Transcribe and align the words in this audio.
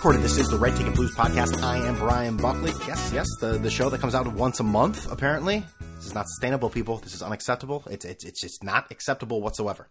pre-recorded. 0.00 0.24
This 0.24 0.38
is 0.38 0.48
the 0.48 0.56
Red 0.56 0.76
Ticket 0.76 0.94
Blues 0.94 1.14
podcast. 1.14 1.62
I 1.62 1.76
am 1.76 1.94
Brian 1.96 2.38
Buckley. 2.38 2.72
Yes, 2.86 3.10
yes, 3.12 3.26
the, 3.38 3.58
the 3.58 3.68
show 3.68 3.90
that 3.90 4.00
comes 4.00 4.14
out 4.14 4.26
once 4.32 4.58
a 4.58 4.62
month. 4.62 5.10
Apparently, 5.12 5.62
this 5.96 6.06
is 6.06 6.14
not 6.14 6.26
sustainable, 6.26 6.70
people. 6.70 6.96
This 6.98 7.14
is 7.14 7.20
unacceptable. 7.20 7.82
It's 7.90 8.06
it's 8.06 8.24
it's 8.24 8.40
just 8.40 8.64
not 8.64 8.90
acceptable 8.90 9.42
whatsoever. 9.42 9.88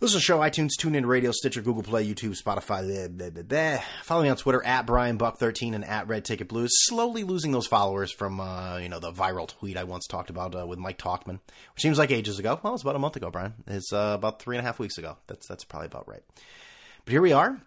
This 0.00 0.10
is 0.10 0.16
a 0.16 0.20
show 0.20 0.38
iTunes, 0.38 0.70
TuneIn 0.80 1.04
Radio, 1.06 1.32
Stitcher, 1.32 1.60
Google 1.60 1.82
Play, 1.82 2.06
YouTube, 2.06 2.34
Spotify. 2.42 3.08
Blah, 3.14 3.28
blah, 3.28 3.42
blah. 3.42 3.84
Follow 4.04 4.22
me 4.22 4.30
on 4.30 4.36
Twitter 4.36 4.64
at 4.64 4.86
Brian 4.86 5.18
Buck 5.18 5.38
13 5.38 5.74
and 5.74 5.84
at 5.84 6.08
Red 6.08 6.24
Ticket 6.24 6.48
Blues. 6.48 6.70
Slowly 6.86 7.24
losing 7.24 7.52
those 7.52 7.66
followers 7.66 8.10
from 8.10 8.40
uh, 8.40 8.78
you 8.78 8.88
know 8.88 9.00
the 9.00 9.12
viral 9.12 9.46
tweet 9.46 9.76
I 9.76 9.84
once 9.84 10.06
talked 10.06 10.30
about 10.30 10.58
uh, 10.58 10.66
with 10.66 10.78
Mike 10.78 10.98
Talkman, 10.98 11.40
which 11.74 11.82
seems 11.82 11.98
like 11.98 12.10
ages 12.10 12.38
ago. 12.38 12.58
Well, 12.62 12.72
it's 12.72 12.82
about 12.82 12.96
a 12.96 13.00
month 13.00 13.16
ago, 13.16 13.30
Brian. 13.30 13.52
It's 13.66 13.92
uh, 13.92 14.12
about 14.14 14.40
three 14.40 14.56
and 14.56 14.64
a 14.64 14.66
half 14.66 14.78
weeks 14.78 14.96
ago. 14.96 15.18
That's 15.26 15.46
that's 15.46 15.64
probably 15.64 15.88
about 15.88 16.08
right. 16.08 16.22
But 17.04 17.12
here 17.12 17.20
we 17.20 17.32
are. 17.32 17.60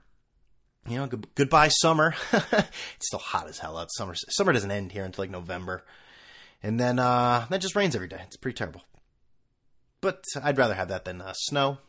You 0.87 0.97
know, 0.97 1.07
good, 1.07 1.27
goodbye 1.35 1.67
summer. 1.67 2.15
it's 2.31 3.07
still 3.07 3.19
hot 3.19 3.47
as 3.47 3.59
hell 3.59 3.77
out. 3.77 3.91
Summer 3.91 4.15
summer 4.15 4.53
doesn't 4.53 4.71
end 4.71 4.91
here 4.91 5.03
until 5.03 5.23
like 5.23 5.29
November, 5.29 5.83
and 6.63 6.79
then 6.79 6.97
uh, 6.97 7.45
then 7.49 7.57
it 7.57 7.61
just 7.61 7.75
rains 7.75 7.95
every 7.95 8.07
day. 8.07 8.21
It's 8.25 8.37
pretty 8.37 8.55
terrible. 8.55 8.83
But 9.99 10.23
I'd 10.41 10.57
rather 10.57 10.75
have 10.75 10.87
that 10.89 11.05
than 11.05 11.21
uh, 11.21 11.33
snow. 11.33 11.79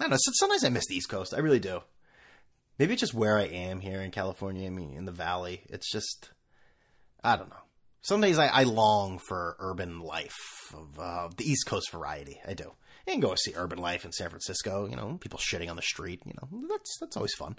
I 0.00 0.04
don't 0.04 0.10
know. 0.10 0.16
Sometimes 0.18 0.64
I 0.64 0.70
miss 0.70 0.86
the 0.86 0.96
East 0.96 1.08
Coast. 1.08 1.34
I 1.34 1.40
really 1.40 1.60
do. 1.60 1.80
Maybe 2.78 2.94
it's 2.94 3.00
just 3.00 3.14
where 3.14 3.36
I 3.36 3.44
am 3.44 3.80
here 3.80 4.00
in 4.00 4.10
California. 4.10 4.66
I 4.66 4.70
mean, 4.70 4.94
in 4.94 5.04
the 5.04 5.12
Valley. 5.12 5.60
It's 5.68 5.92
just, 5.92 6.30
I 7.22 7.36
don't 7.36 7.50
know. 7.50 7.56
Some 8.00 8.22
days 8.22 8.38
I, 8.38 8.46
I 8.46 8.62
long 8.62 9.18
for 9.18 9.56
urban 9.58 10.00
life 10.00 10.72
of 10.72 10.98
uh, 10.98 11.28
the 11.36 11.44
East 11.44 11.66
Coast 11.66 11.92
variety. 11.92 12.40
I 12.48 12.54
do. 12.54 12.72
You 13.10 13.20
can 13.20 13.28
go 13.28 13.34
see 13.34 13.52
urban 13.56 13.78
life 13.78 14.04
in 14.04 14.12
San 14.12 14.28
Francisco. 14.28 14.86
You 14.88 14.96
know, 14.96 15.18
people 15.20 15.38
shitting 15.38 15.68
on 15.68 15.76
the 15.76 15.82
street. 15.82 16.22
You 16.24 16.34
know, 16.40 16.68
that's 16.68 16.96
that's 16.98 17.16
always 17.16 17.34
fun. 17.34 17.58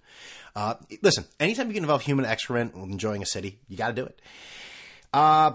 Uh, 0.55 0.75
listen, 1.01 1.25
anytime 1.39 1.67
you 1.67 1.73
can 1.73 1.83
involve 1.83 2.01
human 2.01 2.25
excrement 2.25 2.73
enjoying 2.75 3.21
a 3.21 3.25
city, 3.25 3.59
you 3.67 3.77
got 3.77 3.89
to 3.89 3.93
do 3.93 4.05
it. 4.05 4.21
Uh, 5.13 5.51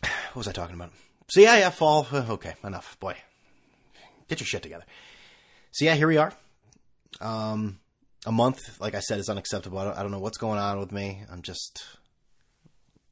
what 0.00 0.36
was 0.36 0.48
I 0.48 0.52
talking 0.52 0.76
about? 0.76 0.92
So 1.28 1.40
yeah, 1.40 1.58
yeah, 1.58 1.70
fall. 1.70 2.06
Okay, 2.12 2.54
enough. 2.62 2.98
Boy, 3.00 3.16
get 4.28 4.40
your 4.40 4.46
shit 4.46 4.62
together. 4.62 4.84
So 5.72 5.84
yeah, 5.84 5.94
here 5.94 6.06
we 6.06 6.18
are. 6.18 6.32
Um, 7.20 7.80
a 8.24 8.32
month, 8.32 8.80
like 8.80 8.94
I 8.94 9.00
said, 9.00 9.18
is 9.18 9.28
unacceptable. 9.28 9.78
I 9.78 9.84
don't, 9.84 9.98
I 9.98 10.02
don't 10.02 10.10
know 10.10 10.20
what's 10.20 10.38
going 10.38 10.58
on 10.58 10.78
with 10.78 10.92
me. 10.92 11.24
I'm 11.30 11.42
just, 11.42 11.84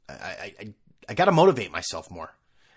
I, 0.07 0.13
I, 0.13 0.53
I, 0.59 0.73
I 1.09 1.13
got 1.13 1.25
to 1.25 1.31
motivate 1.31 1.71
myself 1.71 2.09
more. 2.09 2.31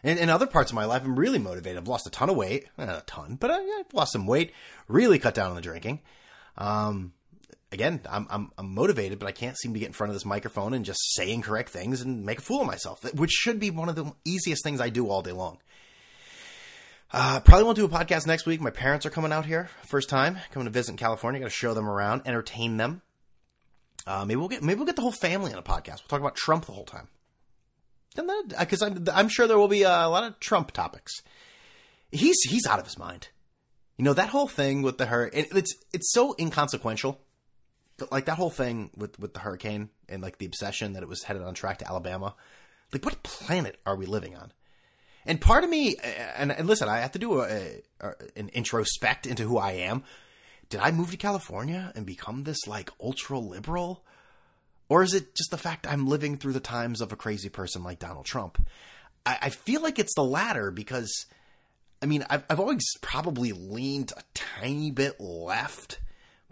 In, 0.05 0.19
in 0.19 0.31
other 0.31 0.47
parts 0.47 0.71
of 0.71 0.77
my 0.77 0.85
life, 0.85 1.03
I'm 1.03 1.19
really 1.19 1.39
motivated. 1.39 1.79
I've 1.79 1.89
lost 1.89 2.07
a 2.07 2.11
ton 2.11 2.31
of 2.31 2.37
weight, 2.37 2.67
not 2.79 2.89
a 2.91 3.03
ton, 3.07 3.37
but 3.37 3.51
I, 3.51 3.57
I've 3.57 3.93
lost 3.93 4.13
some 4.13 4.27
weight. 4.27 4.53
Really 4.87 5.19
cut 5.19 5.35
down 5.35 5.49
on 5.49 5.57
the 5.57 5.63
drinking. 5.63 6.01
Um, 6.57 7.15
again, 7.73 8.01
I'm, 8.09 8.27
I'm, 8.31 8.53
I'm 8.59 8.75
motivated, 8.75 9.19
but 9.19 9.27
I 9.27 9.33
can't 9.33 9.59
seem 9.59 9.73
to 9.73 9.81
get 9.81 9.87
in 9.87 9.93
front 9.93 10.11
of 10.11 10.15
this 10.15 10.25
microphone 10.25 10.75
and 10.75 10.85
just 10.85 11.01
say 11.15 11.33
incorrect 11.33 11.71
things 11.71 12.03
and 12.03 12.25
make 12.25 12.39
a 12.39 12.43
fool 12.43 12.61
of 12.61 12.67
myself, 12.67 13.03
which 13.15 13.33
should 13.33 13.59
be 13.59 13.71
one 13.71 13.89
of 13.89 13.97
the 13.97 14.13
easiest 14.25 14.63
things 14.63 14.81
I 14.81 14.91
do 14.91 15.09
all 15.09 15.23
day 15.23 15.33
long. 15.33 15.59
Uh, 17.11 17.41
probably 17.41 17.65
won't 17.65 17.77
do 17.77 17.85
a 17.85 17.89
podcast 17.89 18.27
next 18.27 18.45
week. 18.45 18.61
My 18.61 18.71
parents 18.71 19.07
are 19.07 19.11
coming 19.11 19.33
out 19.33 19.47
here, 19.47 19.71
first 19.87 20.09
time 20.09 20.39
coming 20.51 20.67
to 20.67 20.73
visit 20.73 20.93
in 20.93 20.97
California. 20.97 21.41
Got 21.41 21.47
to 21.47 21.51
show 21.51 21.73
them 21.73 21.89
around, 21.89 22.23
entertain 22.27 22.77
them. 22.77 23.03
Uh, 24.07 24.25
maybe 24.25 24.37
we'll 24.37 24.49
get 24.49 24.63
maybe 24.63 24.79
we'll 24.79 24.87
get 24.87 24.97
the 24.97 25.03
whole 25.03 25.13
family 25.13 25.53
on 25.53 25.59
a 25.59 25.63
podcast. 25.63 26.01
We'll 26.03 26.09
talk 26.09 26.21
about 26.21 26.35
Trump 26.35 26.67
the 26.67 26.73
whole 26.73 26.85
time, 26.85 27.09
because 28.15 28.83
uh, 28.83 28.87
I'm 28.87 29.05
I'm 29.13 29.29
sure 29.29 29.47
there 29.47 29.59
will 29.59 29.69
be 29.69 29.83
a 29.83 30.09
lot 30.09 30.25
of 30.25 30.41
Trump 30.41 30.73
topics. 30.73 31.13
He's 32.11 32.41
he's 32.43 32.67
out 32.67 32.79
of 32.79 32.85
his 32.85 32.99
mind. 32.99 33.29
You 33.97 34.05
know 34.05 34.15
that 34.15 34.31
whole 34.31 34.49
thing 34.49 34.83
with 34.83 34.99
the 34.99 35.07
hurricane. 35.07 35.47
It's 35.55 35.75
it's 35.93 36.13
so 36.13 36.35
inconsequential. 36.39 37.21
Like 38.11 38.25
that 38.25 38.39
whole 38.39 38.51
thing 38.51 38.91
with 38.97 39.19
with 39.19 39.35
the 39.35 39.41
hurricane 39.41 39.91
and 40.09 40.23
like 40.23 40.39
the 40.39 40.47
obsession 40.47 40.95
that 40.95 41.03
it 41.03 41.09
was 41.09 41.25
headed 41.25 41.43
on 41.43 41.55
track 41.55 41.79
to 41.79 41.89
Alabama. 41.89 42.35
Like 42.93 43.05
what 43.05 43.23
planet 43.23 43.81
are 43.87 43.97
we 43.97 44.07
living 44.07 44.37
on? 44.37 44.53
And 45.27 45.41
part 45.41 45.65
of 45.65 45.71
me, 45.71 45.97
and, 46.37 46.53
and 46.53 46.67
listen, 46.67 46.89
I 46.89 46.99
have 46.99 47.13
to 47.13 47.19
do 47.19 47.41
a, 47.41 47.81
a, 48.01 48.13
an 48.37 48.51
introspect 48.51 49.27
into 49.27 49.45
who 49.45 49.57
I 49.57 49.73
am. 49.73 50.05
Did 50.69 50.81
I 50.81 50.91
move 50.91 51.11
to 51.13 51.17
California 51.17 51.93
and 51.95 52.05
become 52.05 52.45
this 52.45 52.67
like 52.67 52.91
ultra 53.03 53.39
liberal? 53.39 54.05
Or 54.95 55.03
is 55.03 55.13
it 55.13 55.35
just 55.35 55.51
the 55.51 55.59
fact 55.59 55.89
I'm 55.89 56.07
living 56.07 56.37
through 56.37 56.53
the 56.53 56.61
times 56.61 57.01
of 57.01 57.11
a 57.11 57.17
crazy 57.17 57.49
person 57.49 57.83
like 57.83 57.99
Donald 57.99 58.27
Trump? 58.27 58.65
I, 59.27 59.39
I 59.43 59.51
feel 59.51 59.83
like 59.83 59.99
it's 59.99 60.15
the 60.15 60.23
latter 60.23 60.71
because, 60.71 61.27
I 62.01 62.07
mean, 62.07 62.25
I've, 62.31 62.45
I've 62.49 62.61
always 62.61 62.87
probably 63.03 63.51
leaned 63.51 64.13
a 64.17 64.23
tiny 64.35 64.93
bit 64.93 65.19
left, 65.19 65.99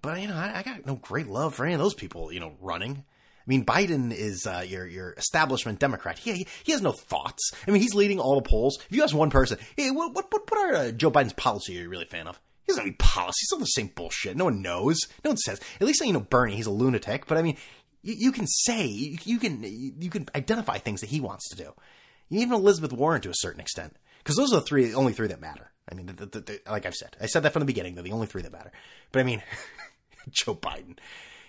but 0.01 0.21
you 0.21 0.27
know, 0.27 0.35
I, 0.35 0.59
I 0.59 0.63
got 0.65 0.85
no 0.85 0.97
great 0.97 1.29
love 1.29 1.55
for 1.55 1.65
any 1.65 1.75
of 1.75 1.79
those 1.79 1.95
people, 1.95 2.33
you 2.33 2.41
know, 2.41 2.55
running. 2.61 3.05
I 3.07 3.45
mean, 3.47 3.65
Biden 3.65 4.13
is 4.13 4.45
uh, 4.45 4.65
your 4.67 4.89
your 4.89 5.13
establishment 5.13 5.79
Democrat. 5.79 6.19
He, 6.19 6.49
he 6.65 6.73
has 6.73 6.83
no 6.83 6.91
thoughts. 6.91 7.53
I 7.69 7.71
mean, 7.71 7.81
he's 7.81 7.95
leading 7.95 8.19
all 8.19 8.35
the 8.35 8.49
polls. 8.49 8.77
If 8.91 8.97
you 8.97 9.05
ask 9.05 9.15
one 9.15 9.31
person, 9.31 9.57
hey, 9.77 9.93
what 9.93 10.15
what 10.15 10.27
what, 10.33 10.53
are 10.59 10.75
uh, 10.75 10.91
Joe 10.91 11.13
Biden's 11.13 11.33
policy 11.33 11.79
are 11.79 11.83
you 11.83 11.89
really 11.89 12.07
a 12.07 12.09
fan 12.09 12.27
of? 12.27 12.41
He 12.65 12.73
doesn't 12.73 12.83
have 12.83 12.89
any 12.89 12.97
policy. 12.97 13.39
He's 13.43 13.53
all 13.53 13.61
the 13.61 13.67
same 13.67 13.93
bullshit. 13.95 14.37
No 14.37 14.47
one 14.47 14.63
knows. 14.63 14.99
No 15.25 15.31
one 15.31 15.37
says. 15.37 15.61
At 15.81 15.87
least 15.87 16.05
you 16.05 16.13
know 16.13 16.21
Bernie. 16.21 16.57
He's 16.57 16.67
a 16.67 16.73
lunatic. 16.73 17.27
But 17.27 17.39
I 17.39 17.43
mean, 17.43 17.57
you, 18.03 18.15
you 18.15 18.33
can 18.33 18.47
say 18.47 18.87
you, 18.87 19.19
you, 19.25 19.39
can 19.39 19.63
you 19.63 20.11
can 20.11 20.29
identify 20.35 20.79
things 20.79 21.01
that 21.01 21.11
he 21.11 21.21
wants 21.21 21.49
to 21.51 21.57
do. 21.57 21.73
Even 22.31 22.55
Elizabeth 22.55 22.93
Warren 22.93 23.21
to 23.23 23.31
a 23.31 23.35
certain 23.35 23.61
extent, 23.61 23.97
because 24.19 24.37
those 24.37 24.53
are 24.53 24.61
the 24.61 24.67
three 24.67 24.95
only 24.95 25.13
three 25.13 25.29
that 25.29 25.41
matter. 25.41 25.71
I 25.91 25.95
mean, 25.95 26.07
the, 26.07 26.27
the, 26.27 26.41
the, 26.41 26.61
like 26.69 26.87
I've 26.87 26.95
said, 26.95 27.17
I 27.21 27.27
said 27.27 27.43
that 27.43 27.53
from 27.53 27.61
the 27.61 27.67
beginning. 27.67 27.95
They're 27.95 28.05
the 28.05 28.13
only 28.13 28.27
three 28.27 28.43
that 28.43 28.53
matter. 28.53 28.73
But 29.11 29.21
I 29.21 29.23
mean, 29.25 29.43
Joe 30.31 30.55
Biden. 30.55 30.99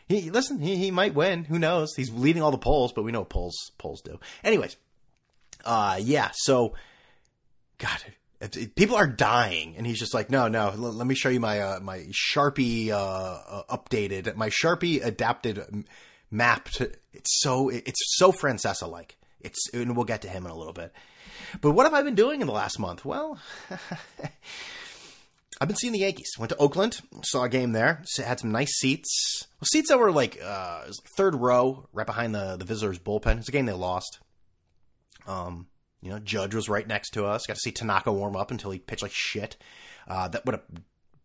He 0.07 0.29
listen, 0.29 0.59
he, 0.59 0.75
he 0.75 0.91
might 0.91 1.13
win. 1.13 1.45
Who 1.45 1.59
knows? 1.59 1.95
He's 1.95 2.11
leading 2.11 2.41
all 2.41 2.51
the 2.51 2.57
polls, 2.57 2.91
but 2.93 3.03
we 3.03 3.11
know 3.11 3.23
polls 3.23 3.71
polls 3.77 4.01
do. 4.01 4.19
Anyways, 4.43 4.75
uh, 5.63 5.99
yeah. 6.01 6.31
So, 6.33 6.73
God, 7.77 8.03
people 8.75 8.95
are 8.97 9.07
dying, 9.07 9.75
and 9.77 9.87
he's 9.87 9.99
just 9.99 10.13
like, 10.13 10.29
no, 10.29 10.47
no. 10.47 10.73
Let 10.75 11.07
me 11.07 11.15
show 11.15 11.29
you 11.29 11.39
my 11.39 11.59
uh, 11.61 11.79
my 11.79 12.07
Sharpie 12.11 12.89
uh, 12.89 12.95
uh, 12.95 13.77
updated, 13.77 14.35
my 14.35 14.49
Sharpie 14.49 15.03
adapted 15.03 15.85
map. 16.33 16.69
To, 16.71 16.91
it's 17.13 17.39
so 17.41 17.69
it's 17.69 18.17
so 18.17 18.31
Francesa 18.31 18.89
like. 18.89 19.17
It's 19.39 19.69
and 19.73 19.95
we'll 19.95 20.05
get 20.05 20.21
to 20.23 20.29
him 20.29 20.45
in 20.45 20.51
a 20.51 20.57
little 20.57 20.73
bit. 20.73 20.91
But 21.61 21.71
what 21.71 21.85
have 21.85 21.94
I 21.94 22.01
been 22.01 22.16
doing 22.16 22.41
in 22.41 22.47
the 22.47 22.53
last 22.53 22.79
month? 22.79 23.05
Well. 23.05 23.39
I've 25.61 25.67
been 25.67 25.77
seeing 25.77 25.94
the 25.94 25.99
Yankees. 25.99 26.31
Went 26.38 26.49
to 26.49 26.57
Oakland, 26.57 26.99
saw 27.23 27.44
a 27.44 27.49
game 27.49 27.71
there. 27.71 28.03
Had 28.17 28.39
some 28.39 28.51
nice 28.51 28.73
seats. 28.79 29.47
Well, 29.61 29.67
seats 29.71 29.89
that 29.89 29.99
were 29.99 30.11
like 30.11 30.38
uh, 30.44 30.85
third 31.16 31.35
row, 31.35 31.88
right 31.94 32.07
behind 32.07 32.33
the 32.33 32.57
the 32.57 32.65
visitors' 32.65 33.00
bullpen. 33.00 33.38
It's 33.38 33.50
a 33.50 33.51
game 33.51 33.67
they 33.67 33.71
lost. 33.71 34.19
Um, 35.27 35.67
you 36.01 36.09
know, 36.09 36.19
Judge 36.19 36.53
was 36.53 36.67
right 36.67 36.85
next 36.88 37.11
to 37.11 37.25
us. 37.25 37.45
Got 37.45 37.53
to 37.53 37.59
see 37.59 37.71
Tanaka 37.71 38.11
warm 38.11 38.35
up 38.35 38.51
until 38.51 38.71
he 38.71 38.79
pitched 38.79 39.03
like 39.03 39.13
shit. 39.13 39.55
Uh, 40.07 40.27
that 40.27 40.45
would 40.45 40.55
a 40.55 40.61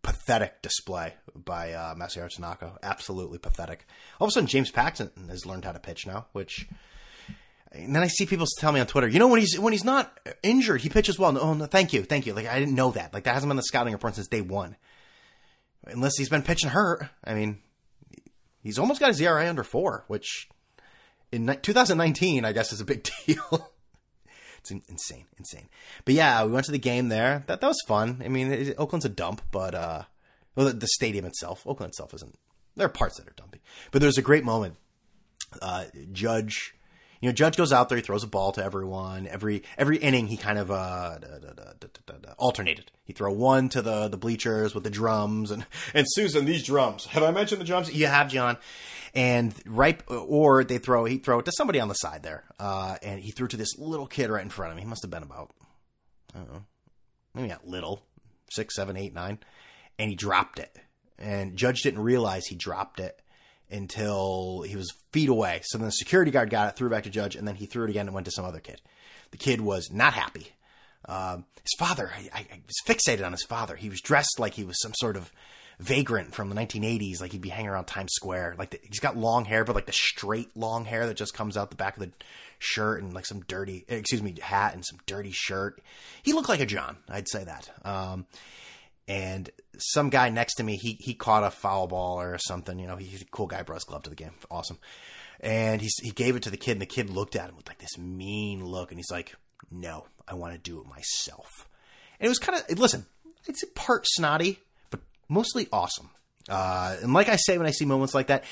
pathetic 0.01 0.61
display 0.61 1.13
by 1.35 1.73
uh, 1.73 1.95
Masahiro 1.95 2.29
Tanaka. 2.29 2.77
Absolutely 2.83 3.37
pathetic. 3.37 3.85
All 4.19 4.25
of 4.25 4.29
a 4.29 4.31
sudden, 4.31 4.47
James 4.47 4.71
Paxton 4.71 5.11
has 5.29 5.45
learned 5.45 5.65
how 5.65 5.71
to 5.71 5.79
pitch 5.79 6.07
now, 6.07 6.27
which 6.31 6.67
and 7.71 7.95
then 7.95 8.01
I 8.01 8.07
see 8.07 8.25
people 8.25 8.47
tell 8.57 8.71
me 8.71 8.79
on 8.79 8.87
Twitter, 8.87 9.07
you 9.07 9.19
know, 9.19 9.27
when 9.27 9.39
he's 9.39 9.59
when 9.59 9.73
he's 9.73 9.83
not 9.83 10.19
injured, 10.41 10.81
he 10.81 10.89
pitches 10.89 11.19
well. 11.19 11.31
No, 11.31 11.41
oh, 11.41 11.53
no, 11.53 11.65
thank 11.65 11.93
you, 11.93 12.03
thank 12.03 12.25
you. 12.25 12.33
Like 12.33 12.47
I 12.47 12.59
didn't 12.59 12.75
know 12.75 12.91
that. 12.91 13.13
Like 13.13 13.25
that 13.25 13.33
hasn't 13.33 13.49
been 13.49 13.57
the 13.57 13.63
scouting 13.63 13.93
report 13.93 14.15
since 14.15 14.27
day 14.27 14.41
one. 14.41 14.75
Unless 15.85 16.17
he's 16.17 16.29
been 16.29 16.41
pitching 16.41 16.71
hurt. 16.71 17.07
I 17.23 17.33
mean, 17.35 17.61
he's 18.61 18.79
almost 18.79 18.99
got 18.99 19.09
his 19.09 19.21
ERA 19.21 19.47
under 19.47 19.63
four, 19.63 20.03
which 20.07 20.49
in 21.31 21.47
2019, 21.61 22.43
I 22.43 22.53
guess, 22.53 22.73
is 22.73 22.81
a 22.81 22.85
big 22.85 23.07
deal. 23.25 23.71
It's 24.59 24.71
insane, 24.71 25.25
insane. 25.37 25.69
But 26.05 26.13
yeah, 26.13 26.43
we 26.43 26.51
went 26.51 26.65
to 26.65 26.71
the 26.71 26.79
game 26.79 27.09
there. 27.09 27.43
That 27.47 27.61
that 27.61 27.67
was 27.67 27.81
fun. 27.87 28.21
I 28.23 28.27
mean, 28.27 28.51
it, 28.51 28.75
Oakland's 28.77 29.05
a 29.05 29.09
dump, 29.09 29.41
but 29.51 29.73
uh, 29.73 30.03
well, 30.55 30.67
the, 30.67 30.73
the 30.73 30.87
stadium 30.87 31.25
itself, 31.25 31.65
Oakland 31.65 31.91
itself 31.91 32.13
isn't. 32.13 32.37
There 32.75 32.85
are 32.85 32.89
parts 32.89 33.17
that 33.17 33.27
are 33.27 33.33
dumpy, 33.35 33.61
but 33.91 34.01
there's 34.01 34.17
a 34.17 34.21
great 34.21 34.43
moment. 34.43 34.75
Uh, 35.61 35.85
Judge 36.11 36.75
you 37.21 37.27
know, 37.27 37.33
Judge 37.33 37.57
goes 37.57 37.73
out 37.73 37.89
there, 37.89 37.97
he 37.97 38.01
throws 38.01 38.23
a 38.23 38.27
ball 38.27 38.53
to 38.53 38.63
everyone. 38.63 39.27
Every 39.27 39.63
every 39.77 39.97
inning, 39.97 40.27
he 40.27 40.37
kind 40.37 40.57
of 40.57 40.71
uh, 40.71 41.17
da, 41.19 41.27
da, 41.39 42.13
da, 42.21 42.33
alternated. 42.37 42.91
He 43.03 43.13
throw 43.13 43.31
one 43.33 43.67
to 43.69 43.81
the 43.81 44.07
the 44.07 44.17
bleachers 44.17 44.73
with 44.73 44.83
the 44.83 44.89
drums 44.89 45.51
and 45.51 45.65
and 45.93 46.05
Susan, 46.09 46.45
these 46.45 46.63
drums. 46.63 47.05
Have 47.07 47.23
I 47.23 47.31
mentioned 47.31 47.59
the 47.59 47.65
drums? 47.65 47.93
You 47.93 48.07
have, 48.07 48.29
John. 48.29 48.57
And 49.13 49.53
right, 49.65 50.01
or 50.07 50.63
they 50.63 50.77
throw 50.77 51.05
he 51.05 51.17
throw 51.17 51.39
it 51.39 51.45
to 51.45 51.51
somebody 51.51 51.79
on 51.79 51.87
the 51.87 51.95
side 51.95 52.23
there, 52.23 52.45
uh, 52.59 52.95
and 53.01 53.19
he 53.19 53.31
threw 53.31 53.47
to 53.47 53.57
this 53.57 53.77
little 53.77 54.07
kid 54.07 54.29
right 54.29 54.43
in 54.43 54.49
front 54.49 54.71
of 54.71 54.77
him. 54.77 54.83
He 54.83 54.89
must 54.89 55.01
have 55.01 55.11
been 55.11 55.23
about, 55.23 55.51
I 56.33 56.39
don't 56.39 56.53
know, 56.53 56.65
maybe 57.33 57.47
not 57.47 57.67
little, 57.67 58.03
six, 58.51 58.75
seven, 58.75 58.95
eight, 58.95 59.13
nine, 59.13 59.39
and 59.97 60.09
he 60.09 60.15
dropped 60.15 60.59
it. 60.59 60.77
And 61.17 61.57
Judge 61.57 61.81
didn't 61.81 62.01
realize 62.01 62.45
he 62.45 62.55
dropped 62.55 62.99
it 62.99 63.19
until 63.71 64.63
he 64.63 64.75
was 64.75 64.93
feet 65.11 65.29
away. 65.29 65.61
So 65.63 65.77
then 65.77 65.85
the 65.85 65.91
security 65.91 66.31
guard 66.31 66.49
got 66.49 66.69
it, 66.69 66.75
threw 66.75 66.87
it 66.87 66.91
back 66.91 67.03
to 67.03 67.09
Judge, 67.09 67.35
and 67.35 67.47
then 67.47 67.55
he 67.55 67.65
threw 67.65 67.83
it 67.83 67.89
again 67.89 68.07
and 68.07 68.13
went 68.13 68.25
to 68.25 68.31
some 68.31 68.45
other 68.45 68.59
kid. 68.59 68.81
The 69.31 69.37
kid 69.37 69.61
was 69.61 69.91
not 69.91 70.13
happy. 70.13 70.53
Uh, 71.05 71.37
his 71.63 71.73
father, 71.77 72.11
I, 72.13 72.39
I, 72.39 72.61
was 72.65 72.75
fixated 72.85 73.25
on 73.25 73.31
his 73.31 73.43
father. 73.43 73.75
He 73.75 73.89
was 73.89 74.01
dressed 74.01 74.39
like 74.39 74.53
he 74.53 74.63
was 74.63 74.81
some 74.81 74.93
sort 74.95 75.15
of 75.15 75.31
Vagrant 75.79 76.35
from 76.35 76.49
the 76.49 76.55
1980s. 76.55 77.21
Like 77.21 77.31
he'd 77.31 77.41
be 77.41 77.49
hanging 77.49 77.69
around 77.69 77.85
Times 77.85 78.11
Square. 78.13 78.55
Like 78.57 78.71
the, 78.71 78.79
he's 78.83 78.99
got 78.99 79.15
long 79.15 79.45
hair, 79.45 79.63
but 79.63 79.75
like 79.75 79.85
the 79.85 79.93
straight 79.93 80.55
long 80.55 80.85
hair 80.85 81.07
that 81.07 81.15
just 81.15 81.33
comes 81.33 81.55
out 81.55 81.69
the 81.69 81.75
back 81.75 81.95
of 81.95 82.03
the 82.03 82.11
shirt 82.57 83.01
and 83.01 83.13
like 83.13 83.25
some 83.25 83.41
dirty, 83.41 83.85
excuse 83.87 84.21
me, 84.21 84.35
hat 84.41 84.73
and 84.73 84.85
some 84.85 84.99
dirty 85.05 85.31
shirt. 85.31 85.81
He 86.21 86.33
looked 86.33 86.49
like 86.49 86.59
a 86.59 86.65
John. 86.65 86.97
I'd 87.07 87.29
say 87.29 87.45
that. 87.45 87.69
Um, 87.85 88.25
and 89.09 89.49
some 89.79 90.11
guy 90.11 90.29
next 90.29 90.55
to 90.55 90.63
me, 90.63 90.77
he 90.77 90.93
he 91.01 91.15
caught 91.15 91.43
a 91.43 91.49
foul 91.49 91.87
ball 91.87 92.21
or 92.21 92.37
something. 92.37 92.77
You 92.77 92.85
know, 92.85 92.95
he's 92.95 93.23
a 93.23 93.25
cool 93.25 93.47
guy. 93.47 93.63
Brought 93.63 93.77
his 93.77 93.83
glove 93.83 94.03
to 94.03 94.09
the 94.09 94.15
game. 94.15 94.33
Awesome. 94.51 94.77
And 95.39 95.81
he 95.81 95.89
he 96.03 96.11
gave 96.11 96.35
it 96.35 96.43
to 96.43 96.51
the 96.51 96.57
kid, 96.57 96.73
and 96.73 96.81
the 96.81 96.85
kid 96.85 97.09
looked 97.09 97.35
at 97.35 97.49
him 97.49 97.57
with 97.57 97.67
like 97.67 97.79
this 97.79 97.97
mean 97.97 98.63
look, 98.63 98.91
and 98.91 98.99
he's 98.99 99.09
like, 99.09 99.35
"No, 99.71 100.05
I 100.27 100.35
want 100.35 100.53
to 100.53 100.59
do 100.59 100.79
it 100.79 100.85
myself." 100.85 101.67
And 102.19 102.27
it 102.27 102.29
was 102.29 102.37
kind 102.37 102.59
of 102.59 102.77
listen, 102.77 103.07
it's 103.47 103.63
part 103.73 104.05
snotty, 104.07 104.59
but 104.91 104.99
mostly 105.27 105.67
awesome. 105.73 106.11
Uh, 106.47 106.97
and 107.01 107.13
like 107.13 107.29
I 107.29 107.37
say, 107.37 107.57
when 107.57 107.67
I 107.67 107.71
see 107.71 107.85
moments 107.85 108.13
like 108.13 108.27
that, 108.27 108.43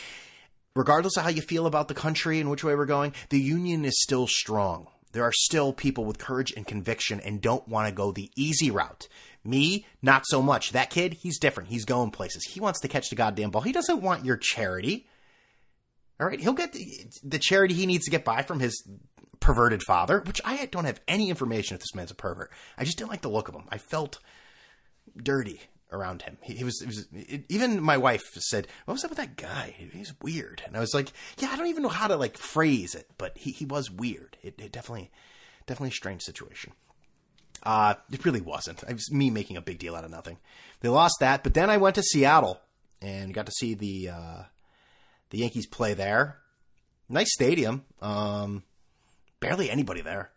regardless 0.76 1.18
of 1.18 1.24
how 1.24 1.30
you 1.30 1.42
feel 1.42 1.68
about 1.68 1.88
the 1.88 1.94
country 1.94 2.40
and 2.40 2.50
which 2.50 2.64
way 2.64 2.74
we're 2.74 2.86
going, 2.86 3.14
the 3.30 3.40
union 3.40 3.86
is 3.86 4.02
still 4.02 4.26
strong. 4.26 4.88
There 5.12 5.24
are 5.24 5.34
still 5.34 5.72
people 5.72 6.06
with 6.06 6.18
courage 6.18 6.52
and 6.56 6.66
conviction 6.66 7.20
and 7.20 7.42
don't 7.42 7.68
want 7.68 7.88
to 7.88 7.94
go 7.94 8.12
the 8.12 8.32
easy 8.36 8.72
route. 8.72 9.08
Me, 9.48 9.86
not 10.02 10.26
so 10.28 10.42
much. 10.42 10.72
That 10.72 10.90
kid, 10.90 11.14
he's 11.14 11.40
different. 11.40 11.70
He's 11.70 11.86
going 11.86 12.12
places. 12.12 12.44
He 12.44 12.60
wants 12.60 12.82
to 12.82 12.88
catch 12.88 13.10
the 13.10 13.16
goddamn 13.16 13.50
ball. 13.50 13.62
He 13.62 13.72
doesn't 13.72 14.02
want 14.02 14.26
your 14.26 14.38
charity. 14.38 15.08
All 16.20 16.28
right, 16.28 16.40
he'll 16.40 16.54
get 16.54 16.74
the, 16.74 17.06
the 17.24 17.40
charity 17.40 17.74
he 17.74 17.86
needs 17.86 18.06
to 18.06 18.12
get 18.12 18.26
by 18.26 18.42
from 18.42 18.60
his 18.60 18.86
perverted 19.40 19.84
father, 19.84 20.20
which 20.26 20.42
I 20.44 20.66
don't 20.66 20.86
have 20.86 21.00
any 21.08 21.30
information 21.30 21.76
if 21.76 21.82
this 21.82 21.96
man's 21.96 22.12
a 22.12 22.16
pervert. 22.16 22.52
I 22.78 22.84
just 22.84 22.98
didn't 22.98 23.12
like 23.12 23.22
the 23.22 23.30
look 23.30 23.48
of 23.48 23.56
him. 23.56 23.66
I 23.70 23.78
felt 23.78 24.20
dirty 25.16 25.62
around 25.92 26.24
him. 26.24 26.38
He, 26.42 26.56
he 26.56 26.64
was, 26.64 26.84
was 26.86 27.08
it, 27.14 27.46
even 27.50 27.82
my 27.82 27.98
wife 27.98 28.24
said, 28.34 28.68
"What 28.86 28.96
was 28.96 29.04
up 29.04 29.12
with 29.12 29.20
that 29.20 29.38
guy? 29.38 29.76
He's 29.94 30.14
weird." 30.22 30.62
And 30.66 30.76
I 30.76 30.80
was 30.80 30.94
like, 30.94 31.12
"Yeah, 31.38 31.50
I 31.52 31.56
don't 31.56 31.68
even 31.68 31.84
know 31.84 31.90
how 31.90 32.08
to 32.08 32.16
like 32.16 32.38
phrase 32.38 32.96
it, 32.96 33.10
but 33.18 33.38
he 33.38 33.52
he 33.52 33.66
was 33.66 33.90
weird. 33.90 34.38
It, 34.42 34.56
it 34.60 34.72
definitely 34.72 35.12
definitely 35.66 35.90
a 35.90 35.94
strange 35.94 36.24
situation." 36.24 36.74
Uh, 37.68 37.96
it 38.14 38.24
really 38.24 38.40
wasn't. 38.40 38.82
It 38.84 38.94
was 38.94 39.12
me 39.12 39.30
making 39.30 39.58
a 39.58 39.62
big 39.62 39.78
deal 39.78 39.94
out 39.94 40.06
of 40.06 40.10
nothing. 40.10 40.38
They 40.80 40.88
lost 40.88 41.16
that, 41.20 41.44
but 41.44 41.54
then 41.54 41.70
I 41.70 41.76
went 41.76 41.96
to 41.96 42.02
Seattle 42.02 42.62
and 43.02 43.34
got 43.34 43.46
to 43.48 43.52
see 43.52 43.74
the 43.74 44.10
uh, 44.10 44.44
the 45.32 45.40
Yankees 45.40 45.68
play 45.68 45.94
there. 45.94 46.38
Nice 47.10 47.34
stadium. 47.34 47.84
Um, 48.02 48.64
barely 49.42 49.70
anybody 49.70 50.00
there. 50.00 50.32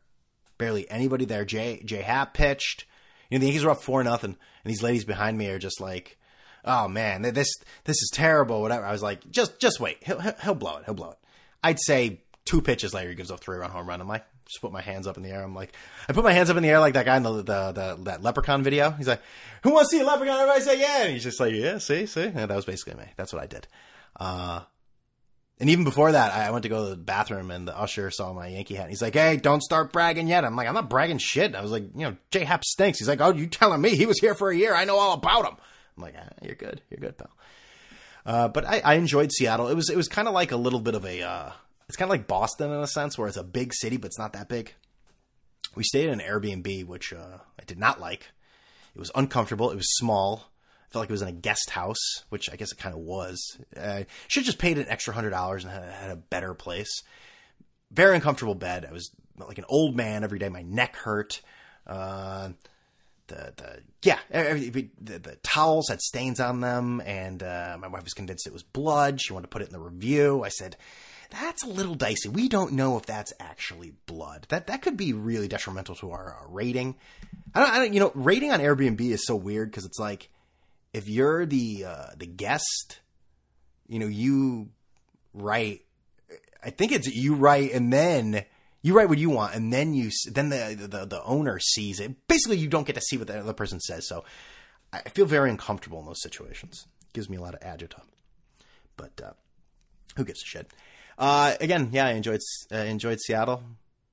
Barely 0.59 0.91
anybody 0.91 1.25
there. 1.25 1.45
Jay 1.45 1.81
Jay 1.85 2.03
Happ 2.03 2.35
pitched. 2.35 2.85
You 3.31 3.39
know 3.39 3.43
the 3.43 3.47
Yankees 3.47 3.65
were 3.65 3.71
up 3.71 3.83
four 3.85 4.03
nothing, 4.03 4.37
and 4.65 4.71
these 4.71 4.83
ladies 4.83 5.05
behind 5.05 5.39
me 5.39 5.51
are 5.51 5.61
just 5.61 5.81
like, 5.81 6.19
"Oh 6.65 6.89
man, 6.89 7.23
this 7.23 7.55
this 7.85 8.03
is 8.03 8.11
terrible." 8.13 8.61
Whatever. 8.61 8.85
I 8.85 8.91
was 8.91 9.05
like, 9.05 9.31
"Just 9.31 9.61
just 9.61 9.79
wait. 9.79 9.99
He'll 10.03 10.19
he'll 10.43 10.57
blow 10.57 10.79
it. 10.79 10.85
He'll 10.85 10.95
blow 10.95 11.11
it." 11.11 11.19
I'd 11.63 11.79
say 11.79 12.23
two 12.45 12.61
pitches 12.61 12.93
later, 12.93 13.11
he 13.11 13.15
gives 13.15 13.31
a 13.31 13.37
three 13.37 13.59
run 13.59 13.71
home 13.71 13.89
run. 13.89 14.01
I'm 14.01 14.09
like, 14.09 14.25
just 14.51 14.61
put 14.61 14.73
my 14.73 14.81
hands 14.81 15.07
up 15.07 15.17
in 15.17 15.23
the 15.23 15.31
air. 15.31 15.43
I'm 15.43 15.55
like, 15.55 15.73
I 16.09 16.13
put 16.13 16.25
my 16.25 16.33
hands 16.33 16.51
up 16.51 16.57
in 16.57 16.65
the 16.65 16.69
air 16.69 16.81
like 16.81 16.95
that 16.95 17.07
guy 17.07 17.17
in 17.17 17.23
the, 17.23 17.37
the, 17.37 17.73
the 17.73 17.99
that 18.03 18.23
leprechaun 18.23 18.65
video. 18.65 18.91
He's 18.91 19.07
like, 19.07 19.23
"Who 19.63 19.73
wants 19.73 19.91
to 19.91 19.97
see 19.97 20.03
a 20.03 20.07
leprechaun?" 20.07 20.41
Everybody 20.41 20.61
say, 20.61 20.81
"Yeah." 20.81 21.05
And 21.05 21.13
he's 21.13 21.23
just 21.23 21.39
like, 21.39 21.55
"Yeah, 21.55 21.79
see, 21.79 22.07
see." 22.07 22.25
And 22.25 22.51
that 22.51 22.51
was 22.51 22.65
basically 22.65 22.95
me. 22.95 23.07
That's 23.17 23.33
what 23.33 23.43
I 23.43 23.47
did. 23.47 23.69
Uh, 24.19 24.63
and 25.61 25.71
even 25.71 25.85
before 25.85 26.11
that, 26.11 26.33
I 26.33 26.51
went 26.51 26.65
to 26.65 26.69
go 26.69 26.85
to 26.85 26.91
the 26.91 26.97
bathroom, 26.97 27.53
and 27.53 27.69
the 27.69 27.79
usher 27.79 28.11
saw 28.11 28.33
my 28.33 28.49
Yankee 28.49 28.75
hat. 28.75 28.89
He's 28.89 29.03
like, 29.03 29.15
"Hey, 29.15 29.37
don't 29.37 29.63
start 29.63 29.93
bragging 29.93 30.27
yet." 30.27 30.45
I'm 30.45 30.57
like, 30.57 30.67
"I'm 30.67 30.75
not 30.75 30.91
bragging 30.91 31.19
shit." 31.19 31.55
I 31.55 31.63
was 31.63 31.71
like, 31.71 31.85
"You 31.95 32.07
know, 32.07 32.17
J 32.33 32.45
Happ 32.45 32.65
stinks." 32.65 32.99
He's 32.99 33.09
like, 33.09 33.21
"Oh, 33.21 33.33
you 33.33 33.47
telling 33.47 33.81
me 33.81 33.91
he 33.91 34.07
was 34.07 34.19
here 34.19 34.35
for 34.35 34.51
a 34.51 34.57
year? 34.57 34.75
I 34.75 34.85
know 34.85 34.97
all 34.97 35.13
about 35.13 35.47
him." 35.47 35.57
I'm 35.97 36.03
like, 36.03 36.15
ah, 36.19 36.29
"You're 36.43 36.57
good. 36.57 36.81
You're 36.91 37.01
good, 37.01 37.17
pal." 37.17 37.31
Uh, 38.27 38.49
but 38.49 38.67
I, 38.67 38.81
I, 38.81 38.95
enjoyed 38.95 39.33
Seattle. 39.33 39.69
It 39.69 39.75
was 39.75 39.89
it 39.89 39.97
was 39.97 40.09
kind 40.09 40.29
of 40.29 40.35
like 40.35 40.51
a 40.51 40.57
little 40.57 40.81
bit 40.81 40.95
of 40.95 41.05
a. 41.05 41.23
Uh, 41.23 41.53
it's 41.91 41.97
kind 41.97 42.09
of 42.09 42.11
like 42.11 42.27
Boston 42.27 42.71
in 42.71 42.81
a 42.81 42.87
sense, 42.87 43.19
where 43.19 43.29
it's 43.29 43.37
a 43.37 43.45
big 43.45 43.75
city, 43.75 43.97
but 43.97 44.07
it's 44.07 44.19
not 44.19 44.33
that 44.33 44.49
big 44.49 44.73
we 45.75 45.85
stayed 45.85 46.09
in 46.09 46.21
an 46.21 46.27
Airbnb, 46.27 46.87
which 46.87 47.13
uh, 47.13 47.39
I 47.59 47.65
did 47.67 47.79
not 47.79 48.01
like. 48.01 48.29
It 48.95 48.99
was 48.99 49.11
uncomfortable. 49.15 49.71
It 49.71 49.77
was 49.77 49.97
small. 49.97 50.51
I 50.83 50.93
felt 50.93 51.03
like 51.03 51.11
it 51.11 51.13
was 51.13 51.23
in 51.23 51.29
a 51.29 51.33
guest 51.33 51.71
house, 51.71 52.25
which 52.29 52.51
I 52.51 52.57
guess 52.57 52.73
it 52.73 52.79
kind 52.79 52.95
of 52.95 53.01
was. 53.01 53.59
I 53.77 54.07
should 54.27 54.41
have 54.41 54.47
just 54.47 54.59
paid 54.59 54.79
an 54.79 54.89
extra 54.89 55.15
hundred 55.15 55.31
dollars 55.31 55.65
and 55.65 55.73
had 55.73 56.11
a 56.11 56.17
better 56.17 56.55
place. 56.55 57.03
Very 57.93 58.17
uncomfortable 58.17 58.57
bed. 58.57 58.85
I 58.89 58.93
was 58.93 59.11
like 59.37 59.59
an 59.59 59.65
old 59.69 59.97
man 59.97 60.25
every 60.25 60.39
day. 60.39 60.49
My 60.49 60.63
neck 60.63 60.97
hurt. 60.97 61.41
Uh, 61.87 62.51
the 63.29 63.53
the 63.57 63.83
yeah, 64.03 64.19
the, 64.31 65.19
the, 65.19 65.37
towels 65.45 65.89
had 65.89 66.01
stains 66.01 66.41
on 66.41 66.61
them, 66.61 67.01
and 67.05 67.43
uh, 67.43 67.77
my 67.79 67.87
wife 67.87 68.03
was 68.03 68.13
convinced 68.13 68.47
it 68.49 68.53
was 68.53 68.65
blood. 68.65 69.21
She 69.21 69.33
wanted 69.33 69.45
to 69.45 69.49
put 69.51 69.63
it 69.63 69.69
in 69.69 69.73
the 69.73 69.79
review. 69.79 70.43
I 70.43 70.49
said, 70.49 70.77
that's 71.31 71.63
a 71.63 71.69
little 71.69 71.95
dicey. 71.95 72.29
We 72.29 72.49
don't 72.49 72.73
know 72.73 72.97
if 72.97 73.07
that's 73.07 73.33
actually 73.41 73.95
blood. 74.07 74.47
That 74.49 74.67
that 74.67 74.83
could 74.83 74.97
be 74.97 75.13
really 75.13 75.49
detrimental 75.49 75.95
to 75.97 76.11
our, 76.11 76.35
our 76.35 76.49
rating. 76.49 76.97
I 77.55 77.61
don't, 77.61 77.71
I 77.71 77.79
don't, 77.79 77.95
you 77.95 78.01
know, 78.01 78.13
rating 78.15 78.53
on 78.53 78.61
Airbnb 78.61 79.01
is 79.01 79.27
so 79.27 79.37
weird 79.37 79.71
because 79.71 79.85
it's 79.85 79.99
like 79.99 80.31
if 80.93 81.09
you're 81.09 81.47
the 81.47 81.85
uh, 81.87 82.07
the 82.17 82.27
guest, 82.27 83.01
you 83.89 83.99
know, 83.99 84.07
you 84.07 84.71
write. 85.35 85.83
I 86.63 86.71
think 86.71 86.93
it's 86.93 87.07
you 87.07 87.35
write 87.35 87.73
and 87.73 87.91
then 87.91 88.45
you 88.83 88.95
write 88.95 89.09
what 89.09 89.17
you 89.17 89.31
want 89.31 89.55
and 89.55 89.73
then 89.73 89.95
you 89.95 90.11
then 90.31 90.51
the, 90.51 90.77
the 90.79 91.07
the 91.07 91.23
owner 91.25 91.59
sees 91.59 92.01
it. 92.01 92.27
Basically, 92.29 92.59
you 92.59 92.69
don't 92.69 92.87
get 92.87 92.97
to 92.97 93.01
see 93.01 93.17
what 93.17 93.29
the 93.29 93.41
other 93.41 93.53
person 93.55 93.81
says. 93.81 94.07
So 94.07 94.25
I 94.93 95.01
feel 95.11 95.27
very 95.27 95.51
uncomfortable 95.51 96.01
in 96.01 96.07
those 96.07 96.23
situations. 96.23 96.87
It 97.03 97.13
gives 97.15 97.31
me 97.31 97.37
a 97.37 97.41
lot 97.41 97.55
of 97.55 97.61
agita. 97.61 98.03
But 98.97 99.21
uh, 99.25 99.33
who 100.17 100.25
gives 100.25 100.43
a 100.43 100.47
shit? 100.47 100.71
Uh, 101.21 101.55
again, 101.61 101.91
yeah, 101.93 102.07
I 102.07 102.13
enjoyed 102.13 102.41
uh, 102.73 102.79
enjoyed 102.79 103.21
Seattle. 103.21 103.63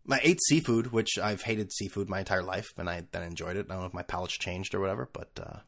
I 0.10 0.20
ate 0.22 0.42
seafood, 0.44 0.92
which 0.92 1.18
I've 1.18 1.42
hated 1.42 1.72
seafood 1.72 2.10
my 2.10 2.20
entire 2.20 2.44
life, 2.44 2.68
and 2.78 2.90
I 2.90 3.04
then 3.12 3.24
enjoyed 3.24 3.56
it. 3.56 3.68
I 3.70 3.74
don't 3.74 3.82
know 3.82 3.88
if 3.88 3.94
my 3.94 4.04
palate's 4.04 4.38
changed 4.38 4.76
or 4.76 4.82
whatever, 4.82 5.10
but 5.12 5.30
uh, 5.42 5.60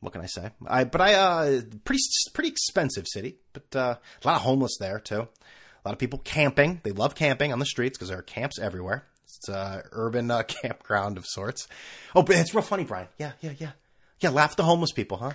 what 0.00 0.12
can 0.14 0.22
I 0.22 0.26
say? 0.26 0.50
I 0.66 0.84
but 0.84 1.02
I 1.02 1.14
uh, 1.14 1.60
pretty 1.84 2.00
pretty 2.32 2.48
expensive 2.48 3.06
city, 3.06 3.36
but 3.52 3.76
uh, 3.76 3.96
a 4.24 4.26
lot 4.26 4.36
of 4.36 4.42
homeless 4.42 4.76
there 4.80 4.98
too. 4.98 5.20
A 5.22 5.88
lot 5.88 5.92
of 5.92 5.98
people 5.98 6.18
camping. 6.18 6.80
They 6.84 6.92
love 6.92 7.14
camping 7.14 7.52
on 7.52 7.58
the 7.58 7.66
streets 7.66 7.98
because 7.98 8.08
there 8.08 8.18
are 8.18 8.22
camps 8.22 8.58
everywhere. 8.58 9.04
It's 9.24 9.48
an 9.48 9.82
urban 9.92 10.30
uh, 10.30 10.42
campground 10.62 11.18
of 11.18 11.26
sorts. 11.26 11.68
Oh, 12.16 12.22
but 12.22 12.36
it's 12.36 12.54
real 12.54 12.62
funny, 12.62 12.84
Brian. 12.84 13.08
Yeah, 13.18 13.32
yeah, 13.42 13.52
yeah, 13.58 13.72
yeah. 14.20 14.30
Laugh 14.30 14.52
at 14.52 14.56
the 14.56 14.64
homeless 14.64 14.92
people, 14.92 15.18
huh? 15.18 15.32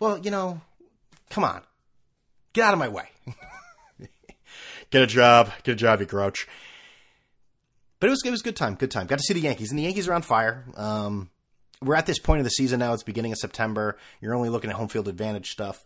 Well, 0.00 0.18
you 0.18 0.32
know, 0.32 0.60
come 1.30 1.44
on, 1.44 1.62
get 2.52 2.64
out 2.64 2.72
of 2.72 2.80
my 2.80 2.88
way. 2.88 3.08
Get 4.90 5.02
a 5.02 5.06
job. 5.06 5.52
Get 5.62 5.72
a 5.72 5.76
job, 5.76 6.00
you 6.00 6.06
grouch. 6.06 6.46
But 8.00 8.08
it 8.08 8.10
was 8.10 8.22
it 8.24 8.30
was 8.30 8.42
good 8.42 8.56
time. 8.56 8.74
Good 8.74 8.90
time. 8.90 9.06
Got 9.06 9.18
to 9.18 9.24
see 9.24 9.34
the 9.34 9.40
Yankees, 9.40 9.70
and 9.70 9.78
the 9.78 9.82
Yankees 9.82 10.08
are 10.08 10.14
on 10.14 10.22
fire. 10.22 10.64
Um, 10.76 11.30
we're 11.82 11.94
at 11.94 12.06
this 12.06 12.18
point 12.18 12.40
of 12.40 12.44
the 12.44 12.50
season 12.50 12.80
now. 12.80 12.92
It's 12.92 13.02
beginning 13.02 13.32
of 13.32 13.38
September. 13.38 13.98
You're 14.20 14.34
only 14.34 14.48
looking 14.48 14.70
at 14.70 14.76
home 14.76 14.88
field 14.88 15.08
advantage 15.08 15.50
stuff 15.50 15.84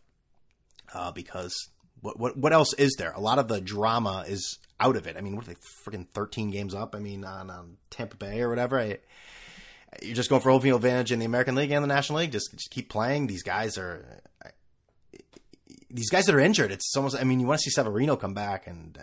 uh, 0.95 1.13
because 1.13 1.55
what, 2.01 2.19
what 2.19 2.37
what 2.37 2.53
else 2.53 2.75
is 2.75 2.95
there? 2.99 3.13
A 3.13 3.21
lot 3.21 3.39
of 3.39 3.49
the 3.49 3.61
drama 3.61 4.25
is 4.29 4.59
out 4.79 4.97
of 4.97 5.07
it. 5.07 5.17
I 5.17 5.21
mean, 5.21 5.37
what 5.37 5.47
are 5.47 5.49
they 5.49 5.57
freaking 5.87 6.09
13 6.09 6.51
games 6.51 6.75
up? 6.75 6.95
I 6.95 6.99
mean, 6.99 7.25
on, 7.25 7.51
on 7.51 7.77
Tampa 7.91 8.17
Bay 8.17 8.41
or 8.41 8.49
whatever. 8.49 8.79
I, 8.79 8.99
you're 10.01 10.15
just 10.15 10.31
going 10.31 10.41
for 10.41 10.51
home 10.51 10.63
field 10.63 10.83
advantage 10.83 11.13
in 11.13 11.19
the 11.19 11.27
American 11.27 11.55
League 11.55 11.71
and 11.71 11.85
the 11.85 11.89
National 11.89 12.21
League. 12.21 12.33
Just, 12.33 12.51
just 12.53 12.71
keep 12.71 12.89
playing. 12.89 13.27
These 13.27 13.43
guys 13.43 13.77
are 13.77 14.21
these 15.93 16.11
guys 16.11 16.25
that 16.27 16.35
are 16.35 16.41
injured, 16.41 16.73
it's 16.73 16.97
almost. 16.97 17.17
I 17.19 17.25
mean, 17.25 17.41
you 17.41 17.47
want 17.47 17.61
to 17.61 17.63
see 17.63 17.71
Severino 17.71 18.17
come 18.17 18.35
back, 18.35 18.67
and 18.67 18.97
uh, 18.99 19.03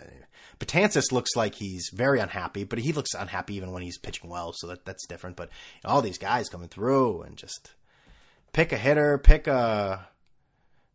looks 1.12 1.36
like 1.36 1.54
he's 1.54 1.90
very 1.92 2.20
unhappy, 2.20 2.64
but 2.64 2.78
he 2.78 2.92
looks 2.92 3.14
unhappy 3.14 3.54
even 3.54 3.72
when 3.72 3.82
he's 3.82 3.98
pitching 3.98 4.28
well, 4.28 4.52
so 4.52 4.66
that 4.68 4.84
that's 4.84 5.06
different. 5.06 5.36
But 5.36 5.48
you 5.82 5.88
know, 5.88 5.94
all 5.94 6.02
these 6.02 6.18
guys 6.18 6.48
coming 6.48 6.68
through 6.68 7.22
and 7.22 7.36
just 7.36 7.72
pick 8.52 8.72
a 8.72 8.76
hitter, 8.76 9.18
pick 9.18 9.46
a. 9.46 10.06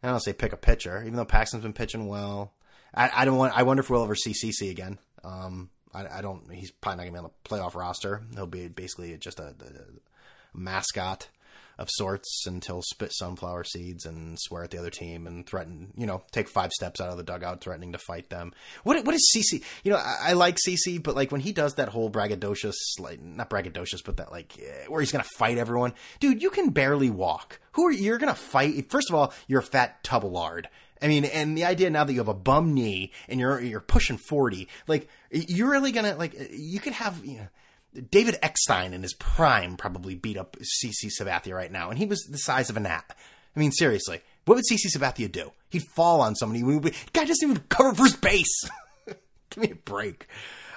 I 0.03 0.07
don't 0.07 0.19
say 0.19 0.33
pick 0.33 0.53
a 0.53 0.57
pitcher, 0.57 1.01
even 1.01 1.15
though 1.15 1.25
Paxton's 1.25 1.63
been 1.63 1.73
pitching 1.73 2.07
well. 2.07 2.53
I, 2.93 3.09
I 3.13 3.25
don't 3.25 3.37
want. 3.37 3.57
I 3.57 3.63
wonder 3.63 3.81
if 3.81 3.89
we'll 3.89 4.03
ever 4.03 4.15
see 4.15 4.33
CC 4.33 4.69
again. 4.69 4.99
Um, 5.23 5.69
I, 5.93 6.21
don't. 6.21 6.51
He's 6.51 6.71
probably 6.71 6.97
not 6.97 7.11
gonna 7.11 7.21
be 7.21 7.25
on 7.25 7.31
the 7.31 7.49
playoff 7.49 7.75
roster. 7.75 8.21
He'll 8.35 8.47
be 8.47 8.67
basically 8.67 9.17
just 9.17 9.39
a, 9.39 9.47
a 9.47 10.57
mascot 10.57 11.29
of 11.77 11.89
sorts 11.91 12.45
until 12.47 12.81
spit 12.81 13.11
sunflower 13.13 13.63
seeds 13.65 14.05
and 14.05 14.37
swear 14.39 14.63
at 14.63 14.71
the 14.71 14.77
other 14.77 14.89
team 14.89 15.27
and 15.27 15.45
threaten, 15.45 15.91
you 15.97 16.05
know, 16.05 16.23
take 16.31 16.47
five 16.47 16.71
steps 16.71 17.01
out 17.01 17.09
of 17.09 17.17
the 17.17 17.23
dugout, 17.23 17.61
threatening 17.61 17.91
to 17.91 17.97
fight 17.97 18.29
them. 18.29 18.53
What 18.83 19.05
what 19.05 19.15
is 19.15 19.31
CC? 19.35 19.63
You 19.83 19.91
know, 19.91 19.97
I, 19.97 20.17
I 20.29 20.33
like 20.33 20.57
CC, 20.57 21.01
but 21.01 21.15
like 21.15 21.31
when 21.31 21.41
he 21.41 21.51
does 21.51 21.75
that 21.75 21.89
whole 21.89 22.09
braggadocious, 22.09 22.75
like 22.99 23.21
not 23.21 23.49
braggadocious, 23.49 24.03
but 24.03 24.17
that 24.17 24.31
like 24.31 24.57
eh, 24.59 24.85
where 24.87 25.01
he's 25.01 25.11
gonna 25.11 25.25
fight 25.37 25.57
everyone, 25.57 25.93
dude, 26.19 26.41
you 26.41 26.49
can 26.49 26.69
barely 26.69 27.09
walk. 27.09 27.59
Who 27.73 27.87
are 27.87 27.91
you're 27.91 28.17
gonna 28.17 28.35
fight? 28.35 28.89
First 28.89 29.09
of 29.09 29.15
all, 29.15 29.33
you're 29.47 29.59
a 29.59 29.63
fat 29.63 30.03
tub 30.03 30.25
of 30.25 30.31
lard. 30.31 30.69
I 31.01 31.07
mean, 31.07 31.25
and 31.25 31.57
the 31.57 31.65
idea 31.65 31.89
now 31.89 32.05
that 32.05 32.13
you 32.13 32.19
have 32.19 32.29
a 32.29 32.33
bum 32.33 32.73
knee 32.73 33.11
and 33.27 33.39
you're 33.39 33.59
you're 33.59 33.81
pushing 33.81 34.17
forty, 34.17 34.69
like 34.87 35.09
you're 35.29 35.69
really 35.69 35.91
gonna 35.91 36.15
like 36.15 36.35
you 36.51 36.79
could 36.79 36.93
have 36.93 37.23
you 37.25 37.37
know 37.37 37.47
David 37.95 38.37
Eckstein 38.41 38.93
in 38.93 39.01
his 39.01 39.13
prime 39.13 39.77
probably 39.77 40.15
beat 40.15 40.37
up 40.37 40.57
CC 40.57 41.09
Sabathia 41.09 41.53
right 41.53 41.71
now, 41.71 41.89
and 41.89 41.97
he 41.97 42.05
was 42.05 42.21
the 42.23 42.37
size 42.37 42.69
of 42.69 42.77
a 42.77 42.79
gnat. 42.79 43.15
I 43.55 43.59
mean, 43.59 43.71
seriously, 43.71 44.21
What 44.45 44.55
would 44.55 44.65
CC 44.69 44.87
Sabathia 44.93 45.31
do? 45.31 45.51
He'd 45.69 45.83
fall 45.95 46.21
on 46.21 46.35
somebody. 46.35 46.61
Be, 46.63 46.93
guy 47.13 47.25
doesn't 47.25 47.49
even 47.49 47.63
cover 47.69 47.93
first 47.93 48.21
base. 48.21 48.69
Give 49.49 49.57
me 49.57 49.71
a 49.71 49.75
break. 49.75 50.27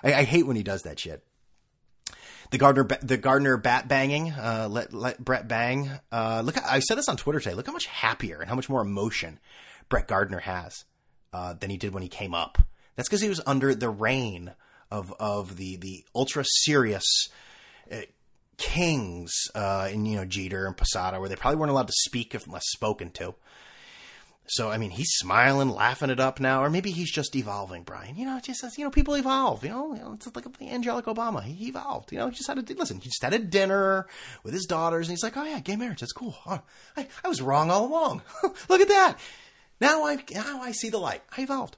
I, 0.03 0.15
I, 0.15 0.23
hate 0.25 0.47
when 0.47 0.57
he 0.57 0.63
does 0.63 0.83
that 0.83 1.01
shit. 1.01 1.25
The 2.51 2.59
Gardner, 2.59 2.87
the 3.03 3.17
Gardner 3.17 3.57
bat 3.57 3.89
banging. 3.89 4.31
Uh, 4.31 4.69
let 4.71 4.95
let 4.95 5.23
Brett 5.23 5.49
bang. 5.49 5.91
Uh, 6.11 6.43
look, 6.45 6.57
I 6.65 6.79
said 6.79 6.97
this 6.97 7.09
on 7.09 7.17
Twitter 7.17 7.41
today. 7.41 7.55
Look 7.55 7.67
how 7.67 7.73
much 7.73 7.87
happier 7.87 8.41
and 8.41 8.49
how 8.49 8.57
much 8.57 8.69
more 8.69 8.81
emotion 8.81 9.39
Brett 9.89 10.09
Gardner 10.09 10.39
has 10.41 10.85
uh, 11.33 11.55
than 11.55 11.69
he 11.69 11.77
did 11.77 11.93
when 11.93 12.03
he 12.03 12.09
came 12.09 12.35
up. 12.35 12.59
That's 12.97 13.09
because 13.09 13.21
he 13.21 13.29
was 13.29 13.41
under 13.47 13.75
the 13.75 13.91
reign 13.91 14.55
of 14.91 15.13
of 15.19 15.57
the 15.57 15.77
the 15.77 16.05
ultra 16.15 16.45
serious 16.45 17.29
uh, 17.91 18.03
kings 18.57 19.33
uh, 19.55 19.89
in 19.91 20.05
you 20.07 20.17
know 20.17 20.25
Jeter 20.25 20.67
and 20.67 20.77
Posada, 20.77 21.21
where 21.21 21.29
they 21.29 21.37
probably 21.37 21.59
weren't 21.59 21.71
allowed 21.71 21.89
to 21.89 21.95
speak 21.97 22.35
unless 22.35 22.65
spoken 22.69 23.11
to. 23.13 23.35
So 24.51 24.71
I 24.71 24.79
mean, 24.79 24.91
he's 24.91 25.11
smiling, 25.11 25.69
laughing 25.69 26.09
it 26.09 26.19
up 26.19 26.41
now, 26.41 26.65
or 26.65 26.71
maybe 26.71 26.91
he's 26.91 27.13
just 27.13 27.37
evolving, 27.37 27.83
Brian. 27.83 28.17
You 28.17 28.25
know, 28.25 28.41
just 28.41 28.79
you 28.79 28.85
know, 28.85 28.91
people 28.91 29.15
evolve. 29.15 29.63
You 29.63 29.71
know, 29.71 29.95
you 29.95 30.01
know 30.01 30.13
it's 30.15 30.27
like 30.35 30.47
a 30.47 30.65
Angelic 30.65 31.05
Obama. 31.05 31.43
He 31.43 31.69
evolved. 31.69 32.13
You 32.13 32.19
know, 32.19 32.29
he 32.29 32.35
just 32.35 32.49
had 32.49 32.67
to 32.67 32.75
listen. 32.75 32.99
He 33.01 33.11
just 33.11 33.23
had 33.23 33.35
a 33.35 33.39
dinner 33.39 34.07
with 34.43 34.55
his 34.55 34.65
daughters, 34.65 35.07
and 35.07 35.13
he's 35.13 35.23
like, 35.23 35.37
"Oh 35.37 35.45
yeah, 35.45 35.61
gay 35.61 35.77
marriage. 35.77 36.01
That's 36.01 36.13
cool. 36.13 36.37
Oh, 36.47 36.63
I, 36.97 37.07
I 37.23 37.29
was 37.29 37.43
wrong 37.43 37.71
all 37.71 37.87
along. 37.87 38.23
Look 38.69 38.81
at 38.81 38.89
that. 38.89 39.19
Now 39.83 40.05
I 40.05 40.19
now 40.33 40.63
I 40.63 40.73
see 40.73 40.89
the 40.89 40.99
light. 40.99 41.23
I 41.37 41.43
evolved." 41.43 41.77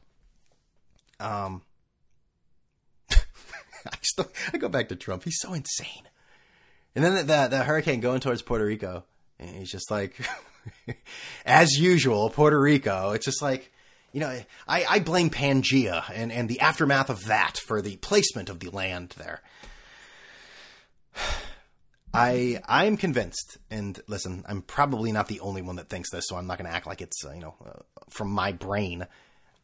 Um, 1.19 1.63
I 4.53 4.59
go 4.59 4.69
back 4.69 4.89
to 4.89 4.97
Trump. 4.97 5.25
He's 5.25 5.41
so 5.41 5.53
insane. 5.53 6.09
And 6.95 7.05
then 7.05 7.27
the, 7.27 7.49
the, 7.49 7.63
hurricane 7.63 8.01
going 8.01 8.21
towards 8.21 8.43
Puerto 8.43 8.65
Rico, 8.65 9.05
and 9.39 9.51
he's 9.51 9.71
just 9.71 9.91
like, 9.91 10.17
as 11.47 11.79
usual, 11.79 12.31
Puerto 12.31 12.61
Rico. 12.61 13.13
It's 13.13 13.25
just 13.25 13.43
like, 13.43 13.73
you 14.13 14.21
know, 14.21 14.41
I, 14.67 14.85
I 14.89 14.99
blame 14.99 15.31
Pangea 15.31 16.05
and, 16.13 16.33
and 16.33 16.49
the 16.49 16.61
aftermath 16.61 17.11
of 17.11 17.27
that 17.27 17.59
for 17.59 17.81
the 17.81 17.97
placement 17.97 18.49
of 18.49 18.59
the 18.61 18.71
land 18.71 19.15
there. 19.19 19.41
I 22.13 22.61
I'm 22.67 22.97
convinced, 22.97 23.59
and 23.71 24.01
listen, 24.09 24.43
I'm 24.49 24.63
probably 24.63 25.13
not 25.13 25.29
the 25.29 25.39
only 25.39 25.63
one 25.63 25.77
that 25.77 25.89
thinks 25.89 26.11
this, 26.11 26.25
so 26.27 26.35
I'm 26.35 26.49
not 26.49 26.59
going 26.59 26.69
to 26.69 26.75
act 26.75 26.89
like 26.89 27.01
it's 27.01 27.25
uh, 27.25 27.31
you 27.31 27.41
know 27.41 27.55
uh, 27.65 27.79
from 28.09 28.33
my 28.33 28.51
brain. 28.51 29.07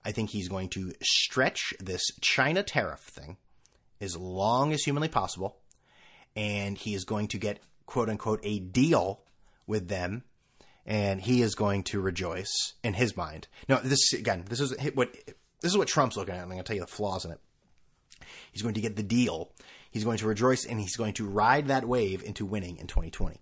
I 0.05 0.13
think 0.13 0.31
he's 0.31 0.49
going 0.49 0.69
to 0.69 0.93
stretch 1.03 1.75
this 1.81 2.05
China 2.21 2.63
tariff 2.63 3.01
thing 3.01 3.37
as 4.01 4.17
long 4.17 4.73
as 4.73 4.83
humanly 4.83 5.09
possible 5.09 5.59
and 6.35 6.77
he 6.77 6.95
is 6.95 7.05
going 7.05 7.29
to 7.29 7.39
get 7.39 7.61
quote 7.87 8.09
unquote 8.09 8.41
a 8.43 8.59
deal 8.59 9.23
with 9.67 9.89
them 9.89 10.23
and 10.85 11.21
he 11.21 11.43
is 11.43 11.55
going 11.55 11.83
to 11.83 12.01
rejoice 12.01 12.75
in 12.85 12.95
his 12.95 13.17
mind. 13.17 13.49
Now, 13.69 13.81
this 13.83 14.13
again, 14.13 14.45
this 14.49 14.61
is 14.61 14.75
what 14.95 15.13
this 15.61 15.73
is 15.73 15.79
what 15.79 15.89
Trump's 15.89 16.17
looking 16.17 16.35
at. 16.35 16.41
I'm 16.41 16.49
going 16.49 16.59
to 16.59 16.65
tell 16.65 16.77
you 16.77 16.83
the 16.83 16.87
flaws 16.87 17.25
in 17.25 17.33
it. 17.33 17.41
He's 18.53 18.63
going 18.63 18.75
to 18.75 18.81
get 18.81 18.97
the 18.97 19.03
deal. 19.03 19.53
He's 19.91 20.05
going 20.05 20.19
to 20.19 20.27
rejoice 20.27 20.65
and 20.65 20.79
he's 20.79 20.97
going 20.97 21.15
to 21.15 21.27
ride 21.27 21.69
that 21.69 21.87
wave 21.87 22.23
into 22.23 22.47
winning 22.47 22.77
in 22.79 22.87
2020. 22.87 23.41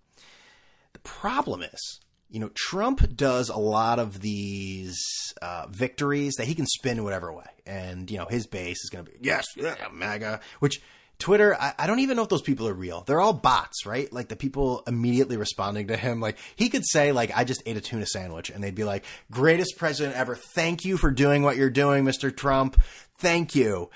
The 0.93 0.99
problem 1.01 1.63
is, 1.63 2.01
you 2.29 2.41
know, 2.41 2.51
Trump 2.55 3.17
does 3.17 3.49
a 3.49 3.59
lot 3.59 3.99
of 3.99 4.21
these 4.21 5.01
uh, 5.41 5.67
victories 5.69 6.35
that 6.39 6.47
he 6.47 6.55
can 6.55 6.67
spin 6.67 7.05
whatever 7.05 7.33
way, 7.33 7.45
and 7.67 8.11
you 8.11 8.19
know, 8.19 8.27
his 8.27 8.47
base 8.47 8.83
is 8.83 8.91
going 8.91 9.05
to 9.05 9.11
be 9.11 9.19
yes, 9.21 9.47
yeah, 9.57 9.75
MAGA, 9.93 10.41
which 10.61 10.81
Twitter, 11.19 11.57
I, 11.59 11.75
I, 11.79 11.87
don't 11.87 12.01
even 12.01 12.17
know 12.17 12.25
if 12.25 12.29
those 12.29 12.43
people 12.43 12.67
are 12.69 12.75
real. 12.75 13.03
They're 13.03 13.21
all 13.21 13.33
bots, 13.33 13.87
right? 13.87 14.13
Like 14.13 14.29
the 14.29 14.37
people 14.37 14.83
immediately 14.87 15.37
responding 15.37 15.89
to 15.89 15.97
him. 15.97 16.21
Like 16.21 16.39
he 16.57 16.69
could 16.69 16.85
say, 16.85 17.13
like, 17.13 17.31
I 17.37 17.45
just 17.45 17.63
ate 17.67 17.77
a 17.77 17.81
tuna 17.81 18.07
sandwich, 18.07 18.51
and 18.51 18.63
they'd 18.63 18.75
be 18.75 18.85
like, 18.85 19.05
greatest 19.31 19.77
president 19.79 20.17
ever. 20.17 20.35
Thank 20.35 20.85
you 20.85 20.97
for 20.97 21.11
doing 21.11 21.43
what 21.43 21.57
you're 21.57 21.71
doing, 21.71 22.05
Mr. 22.05 22.37
Trump. 22.37 22.83
Thank 23.19 23.55
you. 23.55 23.91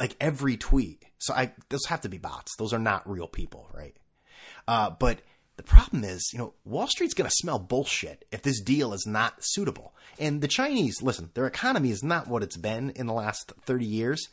Like 0.00 0.16
every 0.20 0.56
tweet. 0.56 1.04
So 1.18 1.34
I 1.34 1.52
those 1.68 1.86
have 1.86 2.00
to 2.00 2.08
be 2.08 2.18
bots. 2.18 2.56
Those 2.56 2.72
are 2.72 2.78
not 2.78 3.08
real 3.08 3.28
people, 3.28 3.68
right? 3.72 3.94
Uh, 4.66 4.90
but 4.90 5.20
the 5.62 5.70
problem 5.70 6.02
is, 6.04 6.30
you 6.32 6.38
know, 6.38 6.54
Wall 6.64 6.88
Street's 6.88 7.14
going 7.14 7.28
to 7.28 7.36
smell 7.36 7.58
bullshit 7.58 8.24
if 8.32 8.42
this 8.42 8.60
deal 8.60 8.92
is 8.92 9.06
not 9.06 9.34
suitable. 9.40 9.94
And 10.18 10.40
the 10.40 10.48
Chinese, 10.48 11.02
listen, 11.02 11.30
their 11.34 11.46
economy 11.46 11.90
is 11.90 12.02
not 12.02 12.26
what 12.26 12.42
it's 12.42 12.56
been 12.56 12.90
in 12.90 13.06
the 13.06 13.12
last 13.12 13.52
30 13.64 13.84
years. 13.84 14.28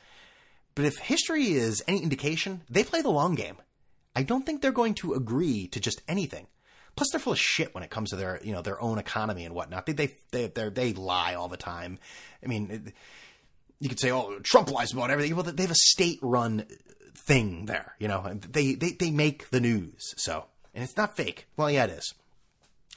But 0.74 0.86
if 0.86 0.98
history 0.98 1.52
is 1.52 1.84
any 1.88 2.02
indication, 2.02 2.62
they 2.70 2.84
play 2.84 3.02
the 3.02 3.10
long 3.10 3.36
game. 3.36 3.58
I 4.16 4.24
don't 4.24 4.46
think 4.46 4.62
they're 4.62 4.72
going 4.72 4.96
to 4.96 5.14
agree 5.14 5.68
to 5.68 5.80
just 5.80 6.02
anything. 6.08 6.48
Plus, 6.96 7.10
they're 7.12 7.20
full 7.20 7.34
of 7.34 7.40
shit 7.40 7.74
when 7.76 7.84
it 7.84 7.92
comes 7.92 8.10
to 8.10 8.16
their, 8.16 8.40
you 8.44 8.52
know, 8.52 8.62
their 8.62 8.82
own 8.82 8.98
economy 8.98 9.46
and 9.46 9.54
whatnot. 9.54 9.86
They 9.86 9.94
they 9.94 10.16
they 10.32 10.48
they 10.48 10.94
lie 10.94 11.36
all 11.36 11.48
the 11.48 11.58
time. 11.58 12.00
I 12.44 12.48
mean, 12.48 12.92
you 13.80 13.88
could 13.88 14.00
say, 14.00 14.12
"Oh, 14.12 14.40
Trump 14.40 14.72
lies 14.72 14.92
about 14.92 15.12
everything." 15.12 15.36
Well, 15.36 15.44
they 15.44 15.64
have 15.64 15.72
a 15.72 15.76
state-run 15.76 16.66
thing 17.16 17.68
there. 17.68 17.96
You 18.00 18.08
know, 18.08 18.40
they 18.50 18.74
they 18.74 18.92
they 18.92 19.12
make 19.12 19.50
the 19.52 19.62
news. 19.62 20.14
So, 20.18 20.46
and 20.80 20.88
it's 20.88 20.96
not 20.96 21.18
fake. 21.18 21.46
Well, 21.58 21.70
yeah, 21.70 21.84
it 21.84 21.90
is. 21.90 22.14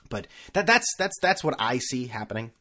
But 0.09 0.29
that 0.53 0.69
that's 0.69 0.87
that's 0.99 1.19
that's 1.21 1.43
what 1.43 1.57
I 1.59 1.79
see 1.79 2.07
happening. 2.07 2.53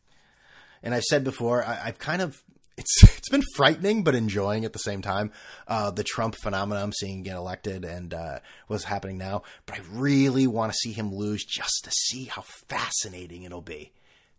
And 0.82 0.96
I've 0.96 1.04
said 1.04 1.24
before, 1.24 1.64
I, 1.64 1.80
I've 1.86 2.00
kind 2.00 2.24
of 2.24 2.42
it's 2.76 3.04
it's 3.18 3.30
been 3.30 3.44
frightening 3.56 4.04
but 4.04 4.16
enjoying 4.16 4.66
at 4.66 4.74
the 4.74 4.80
same 4.80 5.04
time. 5.04 5.32
Uh, 5.68 5.92
the 5.92 6.04
Trump 6.04 6.36
phenomenon 6.42 6.92
seeing 6.92 7.22
get 7.22 7.36
elected 7.36 7.86
and 7.86 8.16
uh, 8.16 8.40
what's 8.66 8.86
happening 8.86 9.20
now, 9.20 9.44
but 9.68 9.76
I 9.76 9.82
really 9.92 10.48
want 10.48 10.72
to 10.72 10.78
see 10.78 10.92
him 10.92 11.14
lose 11.14 11.46
just 11.46 11.82
to 11.84 11.92
see 11.92 12.24
how 12.26 12.44
fascinating 12.68 13.44
it'll 13.44 13.62
be. 13.62 13.92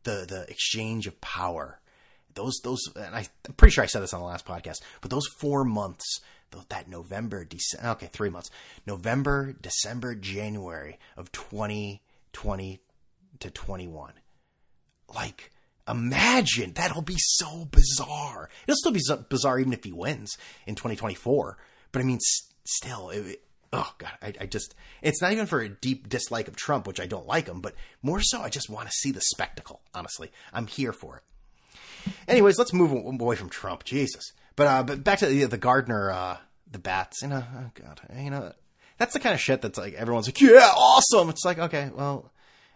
The 0.02 0.26
the 0.28 0.50
exchange 0.50 1.06
of 1.06 1.20
power, 1.20 1.78
those 2.34 2.58
those, 2.64 2.80
and 2.96 3.14
I, 3.14 3.28
am 3.46 3.54
pretty 3.56 3.70
sure 3.70 3.84
I 3.84 3.86
said 3.86 4.02
this 4.02 4.12
on 4.12 4.20
the 4.20 4.26
last 4.26 4.44
podcast, 4.44 4.80
but 5.00 5.12
those 5.12 5.28
four 5.38 5.64
months. 5.64 6.20
That 6.68 6.88
November, 6.88 7.44
December, 7.44 7.88
okay, 7.90 8.08
three 8.12 8.30
months. 8.30 8.50
November, 8.86 9.54
December, 9.60 10.14
January 10.14 10.98
of 11.16 11.32
2020 11.32 12.80
to 13.40 13.50
21. 13.50 14.12
Like, 15.14 15.50
Imagine 15.88 16.72
that'll 16.74 17.02
be 17.02 17.16
so 17.18 17.64
bizarre. 17.64 18.48
It'll 18.66 18.76
still 18.76 18.92
be 18.92 19.02
bizarre 19.28 19.58
even 19.58 19.72
if 19.72 19.82
he 19.82 19.92
wins 19.92 20.36
in 20.66 20.74
2024. 20.74 21.58
But 21.90 22.00
I 22.00 22.04
mean, 22.04 22.18
still, 22.64 23.10
it, 23.10 23.42
oh 23.72 23.92
god, 23.98 24.12
I, 24.22 24.32
I, 24.40 24.46
just 24.46 24.74
it's 25.02 25.20
not 25.20 25.32
even 25.32 25.46
for 25.46 25.60
a 25.60 25.68
deep 25.68 26.08
dislike 26.08 26.46
of 26.46 26.54
Trump, 26.54 26.86
which 26.86 27.00
I 27.00 27.06
don't 27.06 27.26
like 27.26 27.48
him, 27.48 27.60
but 27.60 27.74
more 28.00 28.20
so 28.22 28.40
I 28.40 28.48
just 28.48 28.70
want 28.70 28.88
to 28.88 28.94
see 28.94 29.10
the 29.10 29.20
spectacle. 29.20 29.80
Honestly, 29.92 30.30
I'm 30.52 30.68
here 30.68 30.92
for 30.92 31.16
it. 31.16 32.12
Anyways, 32.28 32.58
let's 32.58 32.72
move 32.72 32.92
away 32.92 33.36
from 33.36 33.48
Trump. 33.48 33.84
Jesus, 33.84 34.32
but 34.56 34.66
uh, 34.66 34.82
but 34.82 35.04
back 35.04 35.18
to 35.20 35.26
the, 35.26 35.44
the 35.44 35.58
Gardner, 35.58 36.10
uh, 36.10 36.36
the 36.70 36.78
bats. 36.78 37.22
You 37.22 37.28
know, 37.28 37.44
oh 37.56 37.70
god, 37.74 38.00
you 38.16 38.30
know, 38.30 38.52
that's 38.98 39.12
the 39.12 39.20
kind 39.20 39.34
of 39.34 39.40
shit 39.40 39.62
that's 39.62 39.78
like 39.78 39.94
everyone's 39.94 40.26
like, 40.26 40.40
yeah, 40.40 40.72
awesome. 40.76 41.28
It's 41.30 41.44
like 41.44 41.58
okay, 41.58 41.90
well 41.94 42.32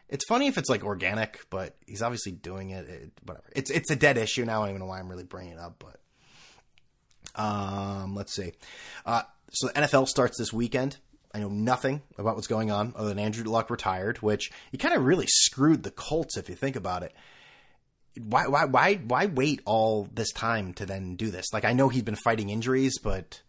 it's 0.08 0.24
funny 0.24 0.46
if 0.46 0.56
it's 0.56 0.68
like 0.68 0.84
organic, 0.84 1.44
but 1.50 1.74
he's 1.86 2.02
obviously 2.02 2.32
doing 2.32 2.70
it. 2.70 2.88
it 2.88 3.12
whatever. 3.24 3.46
It's 3.54 3.70
it's 3.70 3.90
a 3.90 3.96
dead 3.96 4.18
issue 4.18 4.44
now. 4.44 4.62
I 4.62 4.66
don't 4.66 4.76
even 4.76 4.80
know 4.80 4.86
why 4.86 5.00
I'm 5.00 5.08
really 5.08 5.24
bringing 5.24 5.54
it 5.54 5.58
up, 5.58 5.82
but 5.82 7.40
um, 7.40 8.14
let's 8.14 8.34
see. 8.34 8.52
Uh, 9.04 9.22
so 9.50 9.68
the 9.68 9.72
NFL 9.74 10.08
starts 10.08 10.38
this 10.38 10.52
weekend. 10.52 10.98
I 11.34 11.40
know 11.40 11.48
nothing 11.48 12.02
about 12.18 12.36
what's 12.36 12.46
going 12.46 12.70
on 12.70 12.94
other 12.96 13.08
than 13.08 13.18
Andrew 13.18 13.44
Luck 13.44 13.68
retired, 13.68 14.18
which 14.18 14.50
he 14.70 14.78
kind 14.78 14.94
of 14.94 15.04
really 15.04 15.26
screwed 15.28 15.82
the 15.82 15.90
Colts 15.90 16.36
if 16.36 16.48
you 16.48 16.54
think 16.54 16.76
about 16.76 17.02
it. 17.02 17.12
Why 18.18 18.46
why 18.46 18.64
why 18.64 18.94
why 18.94 19.26
wait 19.26 19.60
all 19.64 20.08
this 20.12 20.32
time 20.32 20.72
to 20.74 20.86
then 20.86 21.16
do 21.16 21.30
this? 21.30 21.52
Like 21.52 21.64
I 21.64 21.72
know 21.72 21.88
he's 21.88 22.02
been 22.02 22.16
fighting 22.16 22.50
injuries, 22.50 22.98
but 22.98 23.40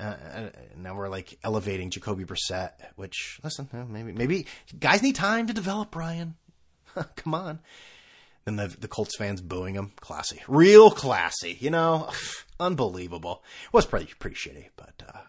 uh, 0.00 0.14
uh, 0.34 0.48
now 0.76 0.94
we're 0.94 1.08
like 1.08 1.38
elevating 1.42 1.90
Jacoby 1.90 2.24
Brissett, 2.24 2.72
which 2.96 3.40
listen, 3.42 3.68
maybe 3.90 4.12
maybe 4.12 4.46
guys 4.78 5.02
need 5.02 5.14
time 5.14 5.46
to 5.48 5.52
develop. 5.52 5.90
Brian, 5.90 6.36
come 7.16 7.34
on. 7.34 7.60
Then 8.44 8.56
the 8.56 8.68
the 8.68 8.88
Colts 8.88 9.16
fans 9.16 9.40
booing 9.40 9.74
him, 9.74 9.92
classy, 10.00 10.40
real 10.48 10.90
classy. 10.90 11.56
You 11.60 11.70
know, 11.70 12.10
unbelievable. 12.60 13.42
Was 13.72 13.86
pretty 13.86 14.12
pretty 14.18 14.36
shitty, 14.36 14.68
but 14.76 15.02
uh, 15.06 15.20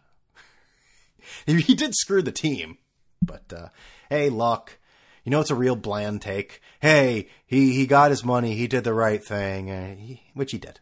he 1.45 1.75
did 1.75 1.95
screw 1.95 2.21
the 2.21 2.31
team. 2.31 2.77
But 3.21 3.51
uh, 3.51 3.69
hey, 4.09 4.29
luck. 4.29 4.77
You 5.23 5.31
know, 5.31 5.41
it's 5.41 5.51
a 5.51 5.55
real 5.55 5.75
bland 5.75 6.21
take. 6.21 6.61
Hey, 6.79 7.27
he, 7.45 7.73
he 7.73 7.85
got 7.85 8.11
his 8.11 8.23
money. 8.23 8.55
He 8.55 8.67
did 8.67 8.83
the 8.83 8.93
right 8.93 9.23
thing, 9.23 9.69
uh, 9.69 9.95
he, 9.95 10.23
which 10.33 10.51
he 10.51 10.57
did. 10.57 10.79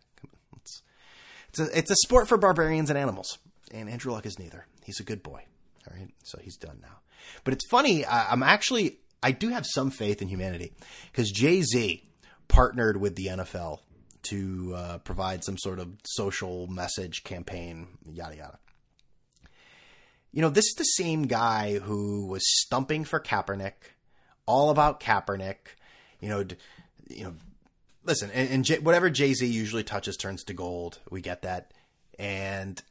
It's, 0.56 0.82
it's 1.50 1.60
a 1.60 1.78
it's 1.78 1.92
a 1.92 1.96
sport 1.96 2.28
for 2.28 2.38
barbarians 2.38 2.90
and 2.90 2.98
animals 2.98 3.40
and 3.72 3.90
Andrew 3.90 4.12
Luck 4.12 4.26
is 4.26 4.40
neither. 4.40 4.66
He's 4.84 5.00
a 5.00 5.04
good 5.04 5.24
boy. 5.24 5.44
All 5.90 5.98
right, 5.98 6.10
so 6.24 6.40
he's 6.42 6.58
done 6.58 6.80
now. 6.82 7.00
But 7.44 7.54
it's 7.54 7.68
funny. 7.70 8.06
I, 8.06 8.32
I'm 8.32 8.44
actually 8.44 9.00
I 9.24 9.32
do 9.32 9.50
have 9.50 9.66
some 9.66 9.92
faith 9.92 10.22
in 10.22 10.28
humanity 10.28 10.74
because 11.12 11.32
Jay 11.32 11.62
Z 11.62 12.04
partnered 12.48 12.98
with 12.98 13.16
the 13.16 13.28
NFL 13.28 13.80
to 14.24 14.74
uh, 14.76 14.98
provide 15.00 15.44
some 15.44 15.58
sort 15.58 15.80
of 15.80 15.94
social 16.06 16.68
message 16.68 17.24
campaign, 17.24 17.88
yada 18.06 18.36
yada. 18.36 18.60
You 20.32 20.42
know, 20.42 20.50
this 20.50 20.66
is 20.66 20.76
the 20.78 20.84
same 20.84 21.24
guy 21.24 21.80
who 21.80 22.28
was 22.28 22.44
stumping 22.46 23.06
for 23.06 23.20
Kaepernick, 23.20 23.74
all 24.48 24.72
about 24.72 25.00
Kaepernick. 25.00 25.58
You 26.20 26.30
know, 26.30 26.46
you 27.10 27.24
know, 27.26 27.34
listen, 28.04 28.32
and, 28.34 28.50
and 28.50 28.66
J- 28.66 28.80
whatever 28.80 29.12
Jay 29.12 29.34
Z 29.34 29.46
usually 29.46 29.84
touches 29.84 30.18
turns 30.18 30.44
to 30.46 30.54
gold. 30.54 31.00
We 31.12 31.22
get 31.22 31.44
that, 31.44 31.72
and 32.18 32.82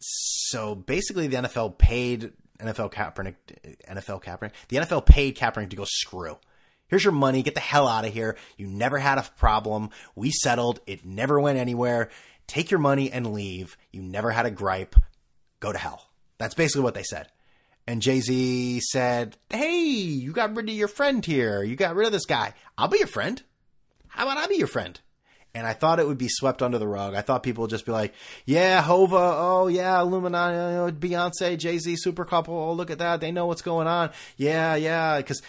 so 0.00 0.74
basically, 0.74 1.26
the 1.26 1.36
NFL 1.36 1.76
paid 1.76 2.32
NFL 2.58 2.92
Kaepernick, 2.92 3.34
NFL 3.90 4.22
Kaepernick, 4.22 4.52
the 4.68 4.78
NFL 4.78 5.04
paid 5.04 5.36
Kaepernick 5.36 5.70
to 5.70 5.76
go 5.76 5.84
screw. 5.86 6.38
Here's 6.88 7.04
your 7.04 7.12
money. 7.12 7.42
Get 7.42 7.54
the 7.54 7.60
hell 7.60 7.88
out 7.88 8.04
of 8.04 8.12
here. 8.12 8.36
You 8.56 8.66
never 8.66 8.98
had 8.98 9.18
a 9.18 9.26
problem. 9.36 9.90
We 10.14 10.30
settled. 10.30 10.80
It 10.86 11.04
never 11.04 11.40
went 11.40 11.58
anywhere. 11.58 12.10
Take 12.46 12.70
your 12.70 12.80
money 12.80 13.10
and 13.10 13.32
leave. 13.32 13.76
You 13.90 14.02
never 14.02 14.30
had 14.30 14.46
a 14.46 14.50
gripe. 14.50 14.94
Go 15.60 15.72
to 15.72 15.78
hell. 15.78 16.10
That's 16.38 16.54
basically 16.54 16.82
what 16.82 16.94
they 16.94 17.02
said. 17.02 17.28
And 17.86 18.00
Jay 18.00 18.20
Z 18.20 18.80
said, 18.80 19.36
Hey, 19.50 19.82
you 19.82 20.32
got 20.32 20.54
rid 20.56 20.68
of 20.68 20.74
your 20.74 20.88
friend 20.88 21.24
here. 21.24 21.62
You 21.62 21.76
got 21.76 21.94
rid 21.94 22.06
of 22.06 22.12
this 22.12 22.26
guy. 22.26 22.54
I'll 22.78 22.88
be 22.88 22.98
your 22.98 23.06
friend. 23.06 23.42
How 24.08 24.24
about 24.24 24.38
I 24.38 24.46
be 24.46 24.56
your 24.56 24.66
friend? 24.66 24.98
And 25.56 25.66
I 25.68 25.72
thought 25.72 26.00
it 26.00 26.06
would 26.06 26.18
be 26.18 26.28
swept 26.28 26.62
under 26.62 26.78
the 26.78 26.88
rug. 26.88 27.14
I 27.14 27.20
thought 27.20 27.44
people 27.44 27.62
would 27.62 27.70
just 27.70 27.86
be 27.86 27.92
like, 27.92 28.12
yeah, 28.44 28.82
Hova, 28.82 29.16
oh 29.16 29.68
yeah, 29.68 30.00
Illuminati, 30.00 30.56
oh, 30.56 30.90
Beyonce, 30.90 31.56
Jay 31.56 31.78
Z, 31.78 31.94
super 31.96 32.24
couple. 32.24 32.54
Oh, 32.56 32.72
look 32.72 32.90
at 32.90 32.98
that. 32.98 33.20
They 33.20 33.30
know 33.30 33.46
what's 33.46 33.62
going 33.62 33.86
on. 33.86 34.10
Yeah, 34.36 34.74
yeah. 34.74 35.18
Because 35.18 35.42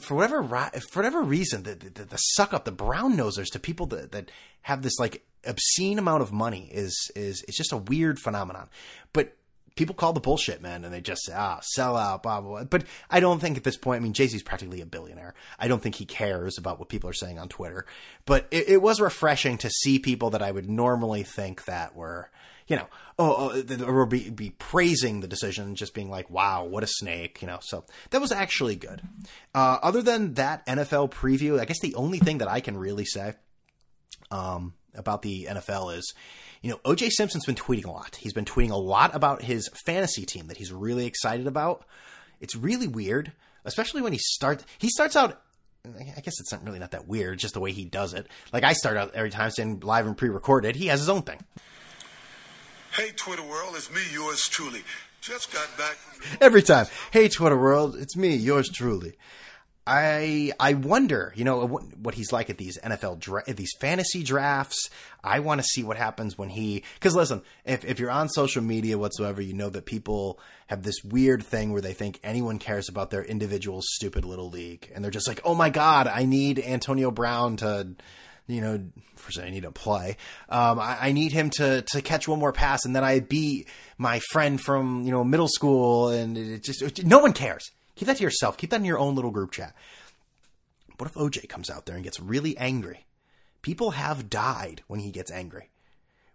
for 0.00 0.14
whatever 0.14 0.42
for 0.90 1.00
whatever 1.00 1.22
reason, 1.22 1.64
the, 1.64 1.74
the, 1.74 2.04
the, 2.04 2.16
suck 2.16 2.54
up, 2.54 2.64
the 2.64 2.72
brown 2.72 3.14
nosers 3.14 3.50
to 3.52 3.58
people 3.58 3.84
that, 3.86 4.12
that 4.12 4.30
have 4.62 4.80
this 4.80 4.98
like 4.98 5.22
obscene 5.44 5.98
amount 5.98 6.22
of 6.22 6.32
money 6.32 6.70
is 6.72 7.10
is 7.14 7.44
it's 7.46 7.56
just 7.56 7.72
a 7.72 7.76
weird 7.76 8.18
phenomenon. 8.18 8.70
But 9.12 9.36
people 9.76 9.94
call 9.94 10.12
the 10.12 10.20
bullshit, 10.20 10.60
man, 10.60 10.84
and 10.84 10.92
they 10.92 11.00
just 11.00 11.24
say, 11.24 11.32
ah, 11.34 11.60
sell 11.62 11.96
out, 11.96 12.22
blah, 12.22 12.40
blah, 12.40 12.50
blah. 12.50 12.64
But 12.64 12.84
I 13.10 13.20
don't 13.20 13.40
think 13.40 13.56
at 13.56 13.64
this 13.64 13.76
point, 13.76 14.00
I 14.00 14.02
mean, 14.02 14.12
Jay 14.12 14.26
Z's 14.26 14.42
practically 14.42 14.80
a 14.80 14.86
billionaire. 14.86 15.34
I 15.58 15.68
don't 15.68 15.82
think 15.82 15.94
he 15.96 16.04
cares 16.04 16.58
about 16.58 16.78
what 16.78 16.88
people 16.88 17.08
are 17.08 17.14
saying 17.14 17.38
on 17.38 17.48
Twitter. 17.48 17.86
But 18.26 18.46
it, 18.50 18.68
it 18.68 18.82
was 18.82 19.00
refreshing 19.00 19.58
to 19.58 19.70
see 19.70 19.98
people 19.98 20.30
that 20.30 20.42
I 20.42 20.50
would 20.50 20.68
normally 20.68 21.22
think 21.22 21.64
that 21.64 21.96
were, 21.96 22.30
you 22.66 22.76
know, 22.76 22.86
oh, 23.18 23.52
oh 23.54 23.84
or 23.84 24.06
be, 24.06 24.30
be 24.30 24.50
praising 24.50 25.20
the 25.20 25.28
decision, 25.28 25.74
just 25.74 25.94
being 25.94 26.10
like, 26.10 26.28
wow, 26.30 26.64
what 26.64 26.84
a 26.84 26.88
snake, 26.88 27.40
you 27.40 27.48
know. 27.48 27.58
So 27.62 27.84
that 28.10 28.20
was 28.20 28.32
actually 28.32 28.76
good. 28.76 29.02
Uh, 29.54 29.78
other 29.82 30.02
than 30.02 30.34
that 30.34 30.66
NFL 30.66 31.10
preview, 31.10 31.58
I 31.60 31.64
guess 31.64 31.80
the 31.80 31.94
only 31.94 32.18
thing 32.18 32.38
that 32.38 32.48
I 32.48 32.60
can 32.60 32.76
really 32.76 33.04
say 33.04 33.34
um, 34.30 34.74
about 34.94 35.22
the 35.22 35.46
NFL 35.50 35.96
is, 35.96 36.14
you 36.62 36.70
know, 36.70 36.78
OJ 36.84 37.10
Simpson's 37.10 37.44
been 37.44 37.54
tweeting 37.54 37.84
a 37.86 37.90
lot. 37.90 38.16
He's 38.16 38.32
been 38.32 38.44
tweeting 38.44 38.70
a 38.70 38.76
lot 38.76 39.14
about 39.14 39.42
his 39.42 39.68
fantasy 39.86 40.24
team 40.24 40.46
that 40.46 40.56
he's 40.56 40.72
really 40.72 41.06
excited 41.06 41.46
about. 41.46 41.84
It's 42.40 42.56
really 42.56 42.88
weird, 42.88 43.32
especially 43.64 44.00
when 44.02 44.12
he 44.12 44.18
starts. 44.20 44.64
He 44.78 44.88
starts 44.88 45.16
out. 45.16 45.40
I 45.84 46.20
guess 46.20 46.38
it's 46.38 46.52
not 46.52 46.64
really 46.64 46.78
not 46.78 46.92
that 46.92 47.08
weird, 47.08 47.40
just 47.40 47.54
the 47.54 47.60
way 47.60 47.72
he 47.72 47.84
does 47.84 48.14
it. 48.14 48.28
Like 48.52 48.62
I 48.62 48.72
start 48.72 48.96
out 48.96 49.14
every 49.14 49.30
time 49.30 49.50
saying 49.50 49.80
live 49.80 50.06
and 50.06 50.16
pre-recorded. 50.16 50.76
He 50.76 50.86
has 50.86 51.00
his 51.00 51.08
own 51.08 51.22
thing. 51.22 51.40
Hey, 52.92 53.10
Twitter 53.16 53.42
world, 53.42 53.74
it's 53.76 53.90
me, 53.90 54.00
yours 54.12 54.42
truly. 54.42 54.82
Just 55.20 55.52
got 55.52 55.66
back. 55.78 55.94
From- 55.96 56.38
Every 56.40 56.62
time. 56.62 56.86
Hey, 57.10 57.28
Twitter 57.28 57.56
world, 57.56 57.96
it's 57.96 58.16
me, 58.16 58.34
yours 58.36 58.68
truly. 58.68 59.14
I 59.86 60.52
I 60.60 60.74
wonder, 60.74 61.32
you 61.34 61.44
know, 61.44 61.66
what, 61.66 62.14
he's 62.14 62.32
like 62.32 62.50
at 62.50 62.58
these 62.58 62.78
NFL 62.78 63.18
dra- 63.18 63.52
these 63.52 63.72
fantasy 63.80 64.22
drafts. 64.22 64.90
I 65.24 65.40
want 65.40 65.60
to 65.60 65.66
see 65.66 65.82
what 65.82 65.96
happens 65.96 66.38
when 66.38 66.50
he 66.50 66.84
because 66.94 67.16
listen, 67.16 67.42
if 67.64 67.84
if 67.84 67.98
you're 67.98 68.10
on 68.10 68.28
social 68.28 68.62
media 68.62 68.96
whatsoever, 68.96 69.42
you 69.42 69.54
know 69.54 69.70
that 69.70 69.84
people 69.84 70.38
have 70.68 70.84
this 70.84 71.02
weird 71.02 71.42
thing 71.42 71.72
where 71.72 71.82
they 71.82 71.94
think 71.94 72.20
anyone 72.22 72.60
cares 72.60 72.88
about 72.88 73.10
their 73.10 73.24
individual 73.24 73.80
stupid 73.82 74.24
little 74.24 74.48
league, 74.48 74.88
and 74.94 75.02
they're 75.02 75.10
just 75.10 75.26
like, 75.26 75.40
oh 75.44 75.54
my 75.54 75.68
god, 75.68 76.06
I 76.06 76.26
need 76.26 76.60
Antonio 76.60 77.10
Brown 77.10 77.56
to. 77.58 77.88
You 78.48 78.60
know, 78.60 78.84
first 79.14 79.38
I 79.38 79.50
need 79.50 79.62
to 79.62 79.70
play. 79.70 80.16
Um, 80.48 80.78
I, 80.78 80.98
I 81.00 81.12
need 81.12 81.32
him 81.32 81.48
to 81.50 81.82
to 81.92 82.02
catch 82.02 82.26
one 82.26 82.40
more 82.40 82.52
pass, 82.52 82.84
and 82.84 82.94
then 82.94 83.04
I 83.04 83.20
beat 83.20 83.68
my 83.98 84.20
friend 84.30 84.60
from 84.60 85.04
you 85.04 85.12
know 85.12 85.24
middle 85.24 85.48
school, 85.48 86.08
and 86.08 86.36
it 86.36 86.62
just 86.62 86.82
it, 86.82 87.04
no 87.04 87.20
one 87.20 87.32
cares 87.32 87.70
Keep 87.94 88.06
that 88.06 88.16
to 88.18 88.22
yourself. 88.22 88.56
Keep 88.56 88.70
that 88.70 88.80
in 88.80 88.84
your 88.84 88.98
own 88.98 89.14
little 89.14 89.30
group 89.30 89.52
chat. 89.52 89.74
What 90.98 91.10
if 91.10 91.14
OJ 91.14 91.48
comes 91.48 91.70
out 91.70 91.86
there 91.86 91.94
and 91.94 92.04
gets 92.04 92.20
really 92.20 92.56
angry? 92.56 93.06
People 93.60 93.92
have 93.92 94.30
died 94.30 94.82
when 94.86 95.00
he 95.00 95.10
gets 95.10 95.30
angry. 95.30 95.70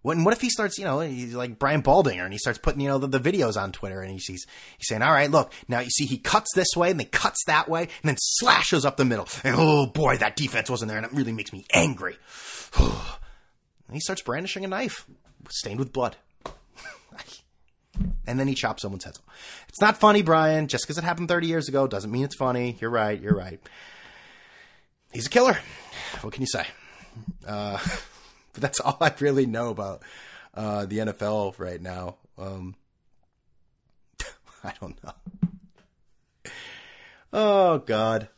When, 0.01 0.23
what 0.23 0.33
if 0.33 0.41
he 0.41 0.49
starts, 0.49 0.77
you 0.77 0.85
know, 0.85 0.99
he's 1.01 1.33
like 1.33 1.59
Brian 1.59 1.81
Baldinger 1.81 2.23
and 2.23 2.31
he 2.31 2.37
starts 2.37 2.59
putting, 2.59 2.81
you 2.81 2.87
know, 2.87 2.97
the, 2.97 3.07
the 3.07 3.19
videos 3.19 3.59
on 3.61 3.71
Twitter 3.71 4.01
and 4.01 4.11
he's, 4.11 4.25
he's, 4.25 4.45
he's 4.77 4.87
saying, 4.87 5.01
all 5.01 5.11
right, 5.11 5.29
look, 5.29 5.51
now 5.67 5.79
you 5.79 5.89
see 5.89 6.05
he 6.05 6.17
cuts 6.17 6.53
this 6.55 6.69
way 6.75 6.91
and 6.91 6.99
then 6.99 7.07
cuts 7.07 7.43
that 7.47 7.67
way 7.67 7.81
and 7.81 8.09
then 8.09 8.17
slashes 8.19 8.85
up 8.85 8.95
the 8.95 9.05
middle. 9.05 9.27
And 9.43 9.55
oh 9.57 9.87
boy, 9.87 10.17
that 10.17 10.35
defense 10.35 10.69
wasn't 10.69 10.89
there 10.89 10.97
and 10.97 11.05
it 11.05 11.13
really 11.13 11.33
makes 11.33 11.51
me 11.51 11.65
angry. 11.73 12.17
and 12.79 12.87
he 13.91 13.99
starts 13.99 14.21
brandishing 14.21 14.63
a 14.63 14.67
knife 14.67 15.05
stained 15.49 15.79
with 15.79 15.91
blood 15.91 16.15
and 18.25 18.39
then 18.39 18.47
he 18.47 18.53
chops 18.53 18.81
someone's 18.81 19.03
head 19.03 19.17
off. 19.17 19.65
It's 19.69 19.81
not 19.81 19.97
funny, 19.97 20.21
Brian. 20.21 20.67
Just 20.67 20.85
because 20.85 20.97
it 20.97 21.03
happened 21.03 21.29
30 21.29 21.47
years 21.47 21.67
ago 21.67 21.87
doesn't 21.87 22.11
mean 22.11 22.23
it's 22.23 22.35
funny. 22.35 22.77
You're 22.79 22.89
right. 22.89 23.19
You're 23.19 23.35
right. 23.35 23.59
He's 25.13 25.27
a 25.27 25.29
killer. 25.29 25.57
What 26.21 26.33
can 26.33 26.41
you 26.41 26.47
say? 26.47 26.65
Uh, 27.45 27.79
but 28.53 28.61
that's 28.61 28.79
all 28.79 28.97
I 29.01 29.13
really 29.19 29.45
know 29.45 29.69
about 29.69 30.03
uh, 30.53 30.85
the 30.85 30.99
NFL 30.99 31.57
right 31.59 31.81
now. 31.81 32.17
Um, 32.37 32.75
I 34.63 34.73
don't 34.79 35.01
know. 35.03 35.13
Oh 37.33 37.79
God, 37.79 38.29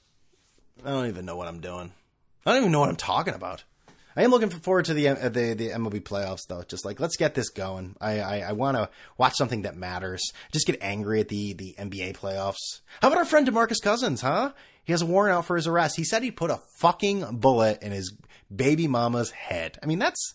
I 0.83 0.89
don't 0.89 1.07
even 1.07 1.25
know 1.25 1.35
what 1.35 1.47
I'm 1.47 1.61
doing. 1.61 1.93
I 2.45 2.51
don't 2.51 2.61
even 2.61 2.71
know 2.71 2.79
what 2.79 2.89
I'm 2.89 2.95
talking 2.95 3.33
about. 3.33 3.63
I 4.19 4.23
am 4.23 4.31
looking 4.31 4.49
forward 4.49 4.83
to 4.83 4.93
the 4.93 5.07
uh, 5.07 5.29
the 5.29 5.53
the 5.53 5.69
MLB 5.69 6.01
playoffs 6.01 6.45
though. 6.45 6.61
Just 6.63 6.83
like 6.83 6.99
let's 6.99 7.15
get 7.15 7.35
this 7.35 7.49
going. 7.49 7.95
I 8.01 8.19
I, 8.19 8.39
I 8.49 8.51
want 8.51 8.75
to 8.75 8.89
watch 9.17 9.35
something 9.37 9.61
that 9.61 9.77
matters. 9.77 10.21
Just 10.51 10.67
get 10.67 10.77
angry 10.81 11.21
at 11.21 11.29
the 11.29 11.53
the 11.53 11.73
NBA 11.79 12.17
playoffs. 12.17 12.81
How 13.01 13.07
about 13.07 13.19
our 13.19 13.23
friend 13.23 13.47
Demarcus 13.47 13.81
Cousins? 13.81 14.19
Huh? 14.19 14.51
He 14.83 14.91
has 14.91 15.01
a 15.01 15.05
warrant 15.05 15.37
out 15.37 15.45
for 15.45 15.55
his 15.55 15.67
arrest. 15.67 15.95
He 15.95 16.03
said 16.03 16.21
he 16.21 16.31
put 16.31 16.51
a 16.51 16.59
fucking 16.79 17.37
bullet 17.37 17.81
in 17.81 17.93
his 17.93 18.13
baby 18.53 18.89
mama's 18.89 19.31
head. 19.31 19.79
I 19.81 19.85
mean 19.85 19.99
that's 19.99 20.33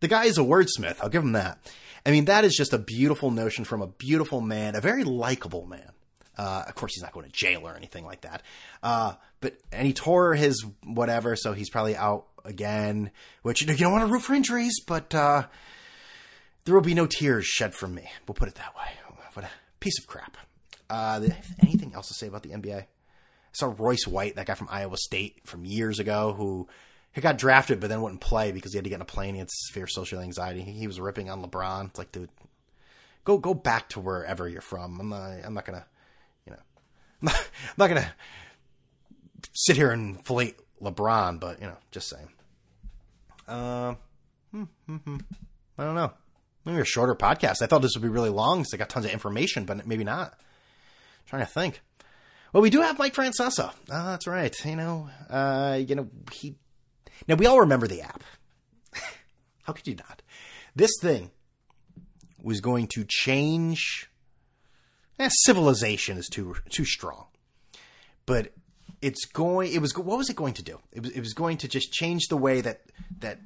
the 0.00 0.08
guy 0.08 0.24
is 0.24 0.38
a 0.38 0.42
wordsmith. 0.42 0.96
I'll 1.00 1.08
give 1.08 1.22
him 1.22 1.32
that. 1.32 1.58
I 2.04 2.10
mean 2.10 2.24
that 2.24 2.44
is 2.44 2.56
just 2.56 2.72
a 2.72 2.78
beautiful 2.78 3.30
notion 3.30 3.64
from 3.64 3.82
a 3.82 3.86
beautiful 3.86 4.40
man, 4.40 4.74
a 4.74 4.80
very 4.80 5.04
likable 5.04 5.64
man. 5.64 5.92
Uh, 6.36 6.64
of 6.66 6.74
course, 6.74 6.94
he's 6.94 7.02
not 7.02 7.12
going 7.12 7.24
to 7.24 7.32
jail 7.32 7.66
or 7.66 7.76
anything 7.76 8.04
like 8.04 8.22
that. 8.22 8.42
Uh, 8.82 9.14
but 9.40 9.56
and 9.72 9.86
he 9.86 9.92
tore 9.92 10.34
his 10.34 10.66
whatever, 10.84 11.36
so 11.36 11.52
he's 11.52 11.70
probably 11.70 11.96
out 11.96 12.26
again. 12.46 13.10
Which 13.42 13.60
you 13.60 13.76
don't 13.76 13.92
want 13.92 14.06
to 14.06 14.12
root 14.12 14.22
for 14.22 14.34
injuries, 14.34 14.80
but 14.86 15.14
uh, 15.14 15.46
there 16.64 16.74
will 16.74 16.82
be 16.82 16.94
no 16.94 17.06
tears 17.06 17.46
shed 17.46 17.74
from 17.74 17.94
me. 17.94 18.10
We'll 18.26 18.34
put 18.34 18.48
it 18.48 18.54
that 18.56 18.74
way. 18.76 18.90
What 19.34 19.44
a 19.44 19.50
piece 19.80 19.98
of 19.98 20.06
crap. 20.06 20.36
Uh, 20.88 21.20
anything 21.60 21.92
else 21.94 22.08
to 22.08 22.14
say 22.14 22.26
about 22.26 22.42
the 22.42 22.50
NBA? 22.50 22.82
I 22.82 22.86
saw 23.52 23.74
Royce 23.76 24.06
White, 24.06 24.36
that 24.36 24.46
guy 24.46 24.54
from 24.54 24.68
Iowa 24.70 24.96
State 24.96 25.40
from 25.44 25.64
years 25.64 25.98
ago, 25.98 26.32
who 26.32 26.68
he 27.12 27.20
got 27.20 27.38
drafted 27.38 27.80
but 27.80 27.88
then 27.88 28.02
wouldn't 28.02 28.20
play 28.20 28.52
because 28.52 28.72
he 28.72 28.76
had 28.76 28.84
to 28.84 28.90
get 28.90 28.96
in 28.96 29.02
a 29.02 29.06
plane. 29.06 29.34
He 29.34 29.38
had 29.40 29.50
severe 29.50 29.86
social 29.86 30.20
anxiety. 30.20 30.62
He 30.62 30.86
was 30.86 31.00
ripping 31.00 31.30
on 31.30 31.42
LeBron. 31.42 31.86
It's 31.86 31.98
like, 31.98 32.12
dude, 32.12 32.30
go 33.24 33.38
go 33.38 33.54
back 33.54 33.88
to 33.90 34.00
wherever 34.00 34.48
you're 34.48 34.60
from. 34.60 35.00
I'm 35.00 35.08
not, 35.08 35.44
I'm 35.44 35.54
not 35.54 35.64
gonna 35.64 35.86
you 36.46 36.52
know 36.52 36.58
I'm 37.32 37.74
not 37.78 37.88
gonna 37.88 38.12
sit 39.54 39.76
here 39.76 39.90
and 39.90 40.24
flate 40.24 40.56
LeBron, 40.82 41.40
but 41.40 41.60
you 41.60 41.66
know, 41.66 41.76
just 41.90 42.08
saying. 42.08 42.28
Hmm, 43.46 44.64
hmm, 44.86 44.96
hmm. 44.96 45.16
I 45.78 45.84
don't 45.84 45.94
know. 45.94 46.12
Maybe 46.64 46.80
a 46.80 46.84
shorter 46.84 47.14
podcast. 47.14 47.62
I 47.62 47.66
thought 47.66 47.82
this 47.82 47.92
would 47.94 48.02
be 48.02 48.08
really 48.08 48.30
long 48.30 48.60
because 48.60 48.74
I 48.74 48.76
got 48.76 48.88
tons 48.88 49.06
of 49.06 49.12
information, 49.12 49.64
but 49.64 49.86
maybe 49.86 50.04
not. 50.04 50.32
I'm 50.32 51.26
trying 51.26 51.42
to 51.46 51.52
think. 51.52 51.80
Well, 52.52 52.62
we 52.62 52.70
do 52.70 52.80
have 52.80 52.98
Mike 52.98 53.14
Francesa. 53.14 53.72
Oh, 53.90 54.06
that's 54.06 54.26
right. 54.26 54.54
You 54.64 54.76
know, 54.76 55.10
uh, 55.28 55.78
you 55.86 55.94
know, 55.94 56.08
he. 56.32 56.56
Now 57.28 57.34
we 57.36 57.46
all 57.46 57.60
remember 57.60 57.86
the 57.86 58.02
app. 58.02 58.24
How 59.62 59.72
could 59.72 59.86
you 59.86 59.94
not? 59.94 60.22
This 60.74 60.92
thing 61.00 61.30
was 62.42 62.60
going 62.60 62.86
to 62.94 63.04
change 63.08 64.10
eh, 65.18 65.28
civilization 65.44 66.18
is 66.18 66.28
too 66.28 66.56
too 66.70 66.84
strong, 66.84 67.26
but 68.24 68.52
it's 69.02 69.24
going. 69.24 69.72
It 69.72 69.80
was 69.80 69.96
what 69.96 70.18
was 70.18 70.30
it 70.30 70.36
going 70.36 70.54
to 70.54 70.62
do? 70.62 70.80
It 70.92 71.02
was 71.02 71.10
it 71.12 71.20
was 71.20 71.34
going 71.34 71.58
to 71.58 71.68
just 71.68 71.92
change 71.92 72.28
the 72.28 72.36
way 72.36 72.60
that 72.60 72.82
that 73.18 73.38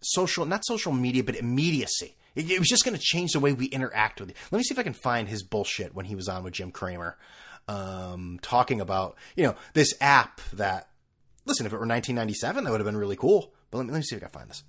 social 0.00 0.44
not 0.46 0.64
social 0.64 0.92
media 0.92 1.24
but 1.24 1.36
immediacy. 1.36 2.16
It, 2.34 2.50
it 2.50 2.58
was 2.58 2.68
just 2.68 2.84
going 2.84 2.96
to 2.96 3.02
change 3.02 3.32
the 3.32 3.40
way 3.40 3.52
we 3.52 3.66
interact 3.66 4.20
with 4.20 4.30
it. 4.30 4.36
Let 4.50 4.58
me 4.58 4.62
see 4.62 4.72
if 4.72 4.78
I 4.78 4.82
can 4.82 4.92
find 4.92 5.28
his 5.28 5.42
bullshit 5.42 5.94
when 5.94 6.06
he 6.06 6.14
was 6.14 6.28
on 6.28 6.44
with 6.44 6.54
Jim 6.54 6.70
Cramer, 6.70 7.16
um, 7.66 8.38
talking 8.42 8.80
about 8.80 9.16
you 9.36 9.44
know 9.44 9.54
this 9.74 9.94
app 10.00 10.40
that. 10.52 10.88
Listen, 11.46 11.64
if 11.64 11.72
it 11.72 11.76
were 11.76 11.86
1997, 11.86 12.64
that 12.64 12.70
would 12.70 12.80
have 12.80 12.86
been 12.86 12.98
really 12.98 13.16
cool. 13.16 13.52
But 13.70 13.78
let 13.78 13.86
me, 13.86 13.92
let 13.92 13.98
me 13.98 14.02
see 14.02 14.14
if 14.14 14.22
I 14.22 14.26
can 14.26 14.40
find 14.40 14.50
this. 14.50 14.62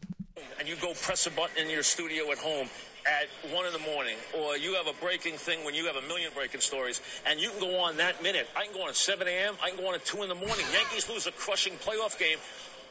And 0.58 0.68
you 0.68 0.76
go 0.78 0.94
press 0.94 1.28
a 1.28 1.32
button 1.32 1.66
in 1.66 1.70
your 1.70 1.84
studio 1.84 2.32
at 2.32 2.38
home 2.38 2.70
at 3.06 3.28
one 3.54 3.66
in 3.66 3.74
the 3.74 3.80
morning, 3.80 4.16
or 4.38 4.58
you 4.58 4.76
have 4.76 4.88
a 4.88 4.94
breaking 5.02 5.34
thing 5.36 5.64
when 5.66 5.74
you 5.74 5.86
have 5.88 5.96
a 5.96 6.02
million 6.08 6.32
breaking 6.36 6.62
stories, 6.62 7.02
and 7.26 7.40
you 7.40 7.50
can 7.50 7.60
go 7.60 7.80
on 7.80 7.98
that 7.98 8.22
minute. 8.24 8.48
I 8.56 8.66
can 8.66 8.74
go 8.74 8.84
on 8.84 8.90
at 8.90 8.96
7 8.96 9.28
a.m. 9.28 9.56
I 9.64 9.70
can 9.70 9.80
go 9.80 9.88
on 9.88 9.96
at 9.96 10.06
2 10.06 10.24
in 10.24 10.30
the 10.30 10.36
morning. 10.36 10.66
Yankees 10.74 11.10
lose 11.10 11.28
a 11.28 11.32
crushing 11.32 11.74
playoff 11.74 12.18
game. 12.20 12.38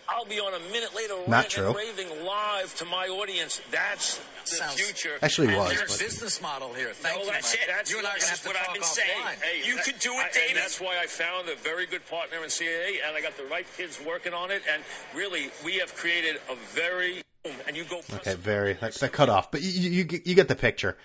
I'll 0.09 0.25
be 0.25 0.41
on 0.41 0.53
a 0.55 0.59
minute 0.73 0.91
later 0.97 1.15
Not 1.29 1.29
ranting 1.55 1.63
true. 1.63 1.77
raving 1.77 2.25
live 2.25 2.75
to 2.77 2.85
my 2.85 3.07
audience. 3.07 3.61
That's 3.71 4.19
the 4.43 4.57
Sounds- 4.57 4.75
future. 4.81 5.19
Actually, 5.23 5.49
And 5.49 5.59
was, 5.59 5.69
there's 5.77 5.91
but- 5.93 6.01
business 6.01 6.43
model 6.43 6.75
here. 6.75 6.93
Thank 6.93 7.15
no, 7.19 7.23
you. 7.27 7.31
that's 7.31 7.53
Mike. 7.55 7.63
it. 7.63 7.69
That's, 7.69 7.91
you 7.93 7.99
and 7.99 8.07
I 8.09 8.11
are 8.11 8.15
this 8.15 8.25
gonna 8.25 8.31
have 8.31 8.43
to 8.43 8.49
what 8.49 8.57
talk 8.57 8.69
I've 8.71 8.75
been 8.75 8.83
saying. 8.83 9.23
Hey, 9.41 9.63
You 9.69 9.77
that- 9.77 9.85
could 9.85 9.99
do 10.01 10.13
it, 10.15 10.17
I- 10.17 10.25
and 10.25 10.33
David. 10.35 10.57
that's 10.57 10.81
why 10.81 10.99
I 10.99 11.07
found 11.07 11.49
a 11.49 11.55
very 11.55 11.87
good 11.87 12.05
partner 12.11 12.43
in 12.43 12.51
CAA, 12.51 13.01
and 13.07 13.17
I 13.17 13.21
got 13.21 13.37
the 13.37 13.45
right 13.45 13.67
kids 13.77 14.01
working 14.01 14.35
on 14.35 14.51
it. 14.51 14.63
And 14.69 14.83
really, 15.15 15.53
we 15.65 15.79
have 15.79 15.95
created 15.95 16.41
a 16.49 16.57
very 16.75 17.23
and 17.45 17.77
you 17.77 17.85
go. 17.85 18.01
Okay, 18.15 18.35
very 18.35 18.75
that, 18.75 18.95
that 18.95 19.13
cut 19.13 19.29
off, 19.29 19.51
but 19.51 19.63
you, 19.63 19.71
you 19.71 19.91
you 19.91 20.21
you 20.25 20.35
get 20.35 20.49
the 20.49 20.57
picture. 20.57 20.97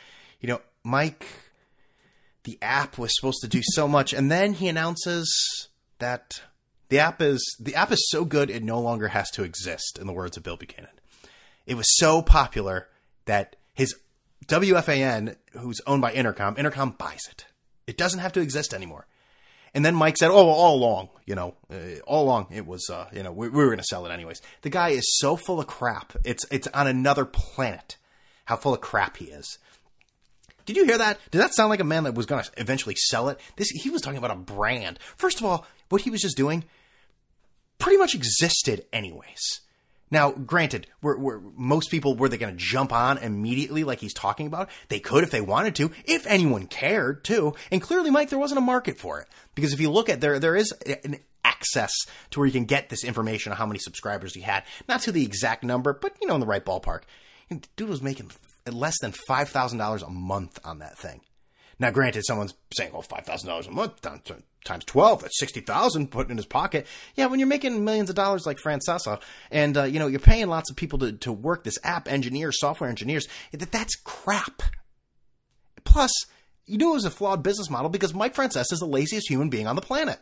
You 0.42 0.50
know, 0.50 0.62
Mike, 0.84 1.26
the 2.44 2.58
app 2.62 2.98
was 2.98 3.16
supposed 3.16 3.42
to 3.42 3.48
do 3.48 3.62
so 3.64 3.88
much, 3.88 4.14
and 4.14 4.32
then 4.32 4.54
he 4.54 4.68
announces 4.68 5.70
that 6.00 6.42
the 6.90 7.00
app 7.00 7.22
is 7.22 7.56
the 7.60 7.76
app 7.76 7.92
is 7.92 8.10
so 8.10 8.26
good 8.26 8.50
it 8.50 8.64
no 8.64 8.80
longer 8.80 9.10
has 9.10 9.32
to 9.32 9.44
exist. 9.44 9.98
In 10.00 10.08
the 10.08 10.14
words 10.14 10.38
of 10.38 10.44
Bill 10.44 10.58
Buchanan, 10.58 10.92
it 11.66 11.76
was 11.76 11.98
so 11.98 12.22
popular 12.22 12.90
that 13.26 13.56
his 13.74 13.96
WFAN, 14.48 15.36
who's 15.54 15.82
owned 15.88 16.02
by 16.02 16.14
Entercom, 16.14 16.58
Entercom 16.58 16.98
buys 16.98 17.28
it. 17.30 17.46
It 17.88 17.98
doesn't 17.98 18.20
have 18.20 18.34
to 18.34 18.42
exist 18.42 18.74
anymore. 18.74 19.08
And 19.76 19.84
then 19.84 19.94
Mike 19.94 20.18
said, 20.18 20.32
"Oh, 20.32 20.48
all 20.48 20.76
along, 20.78 21.10
you 21.26 21.36
know, 21.36 21.54
uh, 21.70 22.00
all 22.08 22.24
along 22.24 22.48
it 22.50 22.66
was, 22.66 22.90
uh, 22.90 23.10
you 23.14 23.22
know, 23.22 23.32
we, 23.32 23.50
we 23.50 23.58
were 23.58 23.68
going 23.68 23.78
to 23.78 23.84
sell 23.84 24.06
it 24.06 24.12
anyways." 24.12 24.42
The 24.62 24.70
guy 24.70 24.90
is 24.90 25.18
so 25.20 25.36
full 25.36 25.60
of 25.60 25.68
crap. 25.68 26.14
It's 26.24 26.46
it's 26.50 26.68
on 26.68 26.88
another 26.88 27.26
planet. 27.26 27.98
How 28.46 28.56
full 28.56 28.74
of 28.74 28.82
crap 28.82 29.18
he 29.18 29.26
is. 29.26 29.60
Did 30.66 30.78
you 30.78 30.86
hear 30.86 30.98
that? 30.98 31.20
Did 31.30 31.42
that 31.42 31.54
sound 31.54 31.70
like 31.70 31.82
a 31.82 31.84
man 31.84 32.06
that 32.06 32.16
was 32.16 32.26
going 32.26 32.44
to 32.44 32.52
eventually 32.58 32.96
sell 32.96 33.28
it? 33.28 33.40
This 33.58 33.70
he 33.70 33.90
was 33.90 34.02
talking 34.02 34.18
about 34.18 34.32
a 34.32 34.36
brand. 34.36 34.98
First 35.18 35.40
of 35.40 35.46
all, 35.46 35.68
what 35.90 36.02
he 36.02 36.10
was 36.10 36.22
just 36.22 36.38
doing 36.38 36.64
pretty 37.78 37.98
much 37.98 38.16
existed 38.16 38.86
anyways. 38.94 39.60
Now, 40.12 40.32
granted, 40.32 40.88
were, 41.02 41.18
were 41.18 41.42
most 41.56 41.90
people 41.90 42.16
were 42.16 42.30
they 42.30 42.38
going 42.38 42.56
to 42.56 42.64
jump 42.64 42.94
on 42.94 43.18
immediately 43.18 43.84
like 43.84 44.00
he's 44.00 44.14
talking 44.14 44.46
about? 44.48 44.70
They 44.90 45.00
could 45.00 45.24
if 45.24 45.32
they 45.32 45.42
wanted 45.42 45.76
to, 45.76 45.92
if 46.06 46.28
anyone 46.28 46.68
cared 46.68 47.24
too. 47.24 47.56
And 47.72 47.82
clearly, 47.82 48.12
Mike, 48.12 48.30
there 48.30 48.40
wasn't 48.40 48.60
a 48.60 48.62
market 48.62 49.00
for 49.00 49.20
it 49.20 49.28
because 49.56 49.74
if 49.74 49.80
you 49.80 49.90
look 49.90 50.08
at 50.10 50.22
there, 50.22 50.40
there 50.40 50.56
is 50.56 50.72
an 51.04 51.18
access 51.44 51.92
to 52.32 52.40
where 52.40 52.46
you 52.46 52.52
can 52.54 52.66
get 52.66 52.90
this 52.90 53.04
information 53.04 53.52
on 53.52 53.58
how 53.58 53.66
many 53.66 53.80
subscribers 53.80 54.36
he 54.36 54.42
had, 54.42 54.64
not 54.88 55.02
to 55.02 55.12
the 55.12 55.24
exact 55.24 55.64
number, 55.64 55.94
but 55.94 56.16
you 56.22 56.28
know, 56.28 56.36
in 56.36 56.40
the 56.40 56.46
right 56.46 56.66
ballpark. 56.66 57.02
And 57.50 57.68
dude 57.76 57.90
was 57.90 58.02
making 58.02 58.32
less 58.72 59.00
than 59.02 59.14
five 59.28 59.50
thousand 59.50 59.80
dollars 59.80 60.04
a 60.04 60.10
month 60.10 60.60
on 60.64 60.80
that 60.80 60.98
thing. 60.98 61.22
Now, 61.78 61.92
granted, 61.92 62.26
someone's 62.26 62.54
saying, 62.76 62.94
"Well, 62.94 63.02
five 63.02 63.26
thousand 63.26 63.50
dollars 63.50 63.68
a 63.68 63.72
month 63.72 64.02
down 64.02 64.22
to- 64.26 64.44
times 64.66 64.84
twelve, 64.86 65.22
that's 65.22 65.40
sixty 65.40 65.62
thousand 65.62 66.12
put 66.12 66.30
in 66.30 66.38
his 66.38 66.46
pocket." 66.46 66.86
Yeah, 67.16 67.28
when 67.28 67.40
you're 67.40 67.48
making 67.48 67.86
millions 67.86 68.10
of 68.10 68.16
dollars 68.16 68.46
like 68.46 68.58
Francesa, 68.58 69.22
and 69.52 69.78
uh, 69.78 69.84
you 69.84 70.00
know 70.00 70.08
you're 70.08 70.20
paying 70.20 70.48
lots 70.48 70.70
of 70.70 70.76
people 70.76 71.00
to, 71.00 71.14
to 71.14 71.32
work 71.32 71.64
this 71.64 71.80
app, 71.84 72.08
engineers, 72.08 72.60
software 72.60 72.90
engineers, 72.90 73.28
that 73.52 73.72
that's 73.72 73.96
crap. 73.96 74.62
Plus, 75.86 76.12
you 76.66 76.78
knew 76.78 76.92
it 76.92 76.96
was 76.96 77.06
a 77.06 77.12
flawed 77.12 77.44
business 77.44 77.70
model 77.70 77.90
because 77.90 78.14
Mike 78.14 78.36
Francesa 78.36 78.74
is 78.74 78.80
the 78.80 78.86
laziest 78.86 79.30
human 79.30 79.50
being 79.50 79.68
on 79.68 79.76
the 79.76 79.82
planet. 79.82 80.20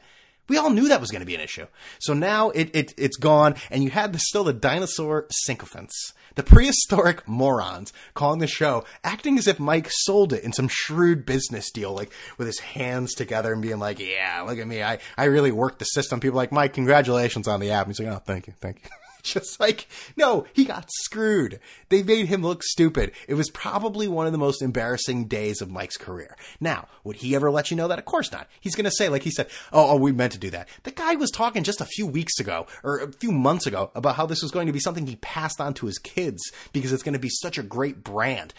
We 0.49 0.58
all 0.58 0.69
knew 0.69 0.89
that 0.89 0.99
was 0.99 1.10
going 1.10 1.21
to 1.21 1.25
be 1.25 1.36
an 1.36 1.41
issue. 1.41 1.67
So 1.99 2.13
now 2.13 2.49
it, 2.49 2.69
it 2.73 2.93
it's 2.97 3.17
gone, 3.17 3.56
and 3.71 3.84
you 3.84 3.89
had 3.91 4.13
the, 4.13 4.19
still 4.19 4.43
the 4.43 4.53
dinosaur 4.53 5.25
sycophants, 5.32 6.13
the 6.36 6.43
prehistoric 6.43 7.27
morons 7.27 7.93
calling 8.13 8.39
the 8.39 8.47
show, 8.47 8.84
acting 9.03 9.38
as 9.38 9.47
if 9.47 9.60
Mike 9.60 9.88
sold 9.89 10.34
it 10.34 10.43
in 10.43 10.51
some 10.51 10.67
shrewd 10.67 11.25
business 11.25 11.71
deal, 11.71 11.93
like 11.93 12.12
with 12.38 12.47
his 12.47 12.60
hands 12.60 13.13
together 13.13 13.53
and 13.53 13.62
being 13.62 13.79
like, 13.79 13.99
"Yeah, 13.99 14.43
look 14.45 14.60
at 14.60 14.67
me, 14.67 14.84
I 14.84 14.99
I 15.17 15.25
really 15.25 15.51
worked 15.51 15.79
the 15.79 15.86
system." 15.86 16.19
People 16.19 16.38
like, 16.38 16.51
"Mike, 16.51 16.73
congratulations 16.73 17.47
on 17.47 17.60
the 17.60 17.71
app." 17.71 17.88
He's 17.88 17.99
like, 17.99 18.10
"Oh, 18.10 18.21
thank 18.25 18.47
you, 18.47 18.53
thank 18.60 18.84
you." 18.84 18.89
Just 19.33 19.57
like, 19.59 19.88
no, 20.17 20.45
he 20.53 20.65
got 20.65 20.89
screwed. 20.91 21.59
They 21.88 22.03
made 22.03 22.27
him 22.27 22.41
look 22.41 22.62
stupid. 22.62 23.13
It 23.27 23.36
was 23.36 23.49
probably 23.49 24.07
one 24.07 24.25
of 24.25 24.33
the 24.33 24.38
most 24.38 24.62
embarrassing 24.62 25.25
days 25.25 25.62
of 25.62 25.71
Mike's 25.71 25.95
career. 25.97 26.36
Now, 26.59 26.88
would 27.05 27.15
he 27.17 27.33
ever 27.33 27.49
let 27.49 27.71
you 27.71 27.77
know 27.77 27.88
that? 27.88 27.99
Of 27.99 28.05
course 28.05 28.31
not. 28.33 28.49
He's 28.59 28.75
going 28.75 28.83
to 28.83 28.91
say, 28.91 29.07
like 29.07 29.23
he 29.23 29.31
said, 29.31 29.47
oh, 29.71 29.91
oh, 29.91 29.95
we 29.95 30.12
meant 30.12 30.33
to 30.33 30.39
do 30.39 30.49
that. 30.49 30.67
The 30.83 30.91
guy 30.91 31.15
was 31.15 31.31
talking 31.31 31.63
just 31.63 31.79
a 31.79 31.86
few 31.86 32.05
weeks 32.05 32.38
ago 32.39 32.67
or 32.83 32.99
a 32.99 33.12
few 33.13 33.31
months 33.31 33.65
ago 33.65 33.91
about 33.95 34.17
how 34.17 34.25
this 34.25 34.41
was 34.41 34.51
going 34.51 34.67
to 34.67 34.73
be 34.73 34.79
something 34.79 35.07
he 35.07 35.15
passed 35.15 35.62
on 35.62 35.73
to 35.75 35.86
his 35.86 35.99
kids 35.99 36.41
because 36.73 36.91
it's 36.91 37.03
going 37.03 37.13
to 37.13 37.19
be 37.19 37.29
such 37.29 37.57
a 37.57 37.63
great 37.63 38.03
brand. 38.03 38.53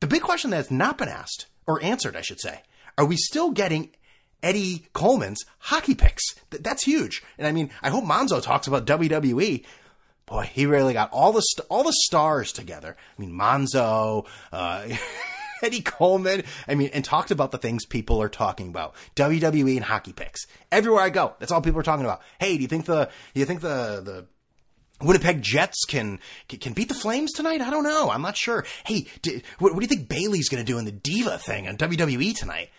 The 0.00 0.08
big 0.08 0.22
question 0.22 0.50
that's 0.50 0.70
not 0.70 0.98
been 0.98 1.08
asked, 1.08 1.46
or 1.64 1.80
answered, 1.80 2.16
I 2.16 2.22
should 2.22 2.40
say, 2.40 2.62
are 2.98 3.04
we 3.04 3.16
still 3.16 3.52
getting 3.52 3.90
Eddie 4.42 4.86
Coleman's 4.94 5.44
hockey 5.58 5.94
picks? 5.94 6.34
Th- 6.50 6.60
That's 6.60 6.82
huge. 6.82 7.22
And 7.38 7.46
I 7.46 7.52
mean, 7.52 7.70
I 7.82 7.90
hope 7.90 8.02
Monzo 8.02 8.42
talks 8.42 8.66
about 8.66 8.84
WWE. 8.84 9.64
Boy, 10.26 10.48
he 10.52 10.66
really 10.66 10.92
got 10.92 11.10
all 11.12 11.32
the 11.32 11.40
st- 11.40 11.66
all 11.68 11.82
the 11.82 11.92
stars 11.92 12.52
together. 12.52 12.96
I 13.18 13.20
mean, 13.20 13.32
Monzo, 13.32 14.26
uh, 14.52 14.88
Eddie 15.62 15.82
Coleman. 15.82 16.44
I 16.68 16.74
mean, 16.74 16.90
and 16.92 17.04
talked 17.04 17.30
about 17.30 17.50
the 17.50 17.58
things 17.58 17.84
people 17.84 18.22
are 18.22 18.28
talking 18.28 18.68
about: 18.68 18.94
WWE 19.16 19.76
and 19.76 19.84
hockey 19.84 20.12
picks. 20.12 20.46
Everywhere 20.70 21.02
I 21.02 21.10
go, 21.10 21.34
that's 21.38 21.52
all 21.52 21.60
people 21.60 21.80
are 21.80 21.84
talking 21.84 22.04
about. 22.04 22.22
Hey, 22.38 22.56
do 22.56 22.62
you 22.62 22.68
think 22.68 22.86
the 22.86 23.10
do 23.34 23.40
you 23.40 23.46
think 23.46 23.60
the 23.60 24.00
the 24.04 24.26
Winnipeg 25.04 25.42
Jets 25.42 25.84
can 25.86 26.20
can 26.48 26.72
beat 26.72 26.88
the 26.88 26.94
Flames 26.94 27.32
tonight? 27.32 27.60
I 27.60 27.70
don't 27.70 27.84
know. 27.84 28.10
I'm 28.10 28.22
not 28.22 28.36
sure. 28.36 28.64
Hey, 28.84 29.06
d 29.22 29.42
what, 29.58 29.72
what 29.72 29.80
do 29.80 29.84
you 29.84 29.88
think 29.88 30.08
Bayley's 30.08 30.48
going 30.48 30.64
to 30.64 30.72
do 30.72 30.78
in 30.78 30.84
the 30.84 30.92
Diva 30.92 31.38
thing 31.38 31.68
on 31.68 31.76
WWE 31.76 32.36
tonight? 32.36 32.70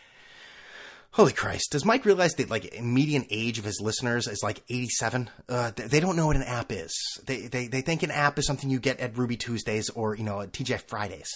Holy 1.13 1.31
Christ! 1.31 1.69
Does 1.71 1.85
Mike 1.85 2.05
realize 2.05 2.33
that 2.35 2.49
like 2.49 2.81
median 2.81 3.25
age 3.29 3.59
of 3.59 3.65
his 3.65 3.79
listeners 3.79 4.27
is 4.27 4.41
like 4.41 4.63
87? 4.67 5.29
Uh, 5.47 5.71
they, 5.75 5.99
don't 5.99 6.15
know 6.15 6.25
what 6.25 6.35
an 6.35 6.41
app 6.41 6.71
is. 6.71 6.91
They, 7.23 7.41
they 7.47 7.67
they 7.67 7.81
think 7.81 8.01
an 8.01 8.09
app 8.09 8.39
is 8.39 8.47
something 8.47 8.67
you 8.67 8.79
get 8.79 8.99
at 8.99 9.15
Ruby 9.15 9.37
Tuesdays 9.37 9.89
or 9.91 10.15
you 10.15 10.23
know 10.23 10.41
at 10.41 10.53
TGI 10.53 10.81
Fridays. 10.81 11.29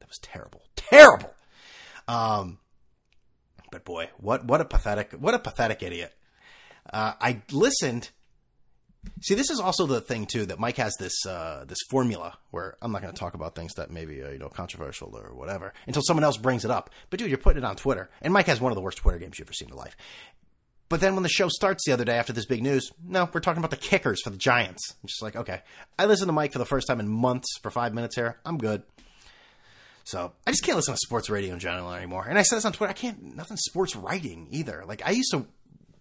That 0.00 0.08
was 0.08 0.18
terrible, 0.18 0.62
terrible. 0.74 1.32
Um, 2.08 2.58
but 3.70 3.84
boy, 3.84 4.10
what 4.18 4.44
what 4.44 4.60
a 4.60 4.64
pathetic 4.64 5.12
what 5.12 5.32
a 5.32 5.38
pathetic 5.38 5.80
idiot. 5.82 6.12
Uh, 6.92 7.12
I 7.20 7.42
listened. 7.52 8.10
See, 9.20 9.34
this 9.34 9.50
is 9.50 9.60
also 9.60 9.86
the 9.86 10.00
thing 10.00 10.26
too 10.26 10.46
that 10.46 10.58
Mike 10.58 10.76
has 10.76 10.94
this 10.98 11.26
uh, 11.26 11.64
this 11.66 11.78
formula 11.90 12.38
where 12.50 12.76
I'm 12.82 12.92
not 12.92 13.02
going 13.02 13.12
to 13.12 13.18
talk 13.18 13.34
about 13.34 13.54
things 13.54 13.74
that 13.74 13.90
maybe 13.90 14.22
uh, 14.22 14.30
you 14.30 14.38
know 14.38 14.48
controversial 14.48 15.16
or 15.16 15.34
whatever 15.34 15.72
until 15.86 16.02
someone 16.02 16.24
else 16.24 16.36
brings 16.36 16.64
it 16.64 16.70
up. 16.70 16.90
But 17.10 17.18
dude, 17.18 17.28
you're 17.28 17.38
putting 17.38 17.62
it 17.62 17.66
on 17.66 17.76
Twitter, 17.76 18.10
and 18.22 18.32
Mike 18.32 18.46
has 18.46 18.60
one 18.60 18.72
of 18.72 18.76
the 18.76 18.82
worst 18.82 18.98
Twitter 18.98 19.18
games 19.18 19.38
you've 19.38 19.48
ever 19.48 19.54
seen 19.54 19.70
in 19.70 19.76
life. 19.76 19.96
But 20.88 21.00
then 21.00 21.14
when 21.14 21.22
the 21.22 21.28
show 21.28 21.48
starts 21.48 21.84
the 21.84 21.92
other 21.92 22.04
day 22.04 22.16
after 22.16 22.32
this 22.32 22.46
big 22.46 22.62
news, 22.62 22.90
no, 23.04 23.28
we're 23.32 23.40
talking 23.40 23.58
about 23.58 23.70
the 23.70 23.76
kickers 23.76 24.22
for 24.22 24.30
the 24.30 24.38
Giants. 24.38 24.94
I'm 25.02 25.06
just 25.06 25.22
like, 25.22 25.36
okay, 25.36 25.60
I 25.98 26.06
listened 26.06 26.28
to 26.28 26.32
Mike 26.32 26.52
for 26.52 26.58
the 26.58 26.64
first 26.64 26.86
time 26.86 26.98
in 26.98 27.08
months 27.08 27.58
for 27.60 27.70
five 27.70 27.92
minutes 27.92 28.16
here. 28.16 28.38
I'm 28.44 28.56
good. 28.56 28.82
So 30.04 30.32
I 30.46 30.52
just 30.52 30.64
can't 30.64 30.76
listen 30.76 30.94
to 30.94 30.98
sports 30.98 31.28
radio 31.28 31.52
in 31.52 31.58
general 31.58 31.92
anymore. 31.92 32.24
And 32.26 32.38
I 32.38 32.42
said 32.42 32.56
this 32.56 32.64
on 32.64 32.72
Twitter. 32.72 32.90
I 32.90 32.94
can't 32.94 33.36
nothing 33.36 33.58
sports 33.58 33.94
writing 33.94 34.48
either. 34.50 34.84
Like 34.86 35.02
I 35.06 35.10
used 35.10 35.30
to 35.32 35.46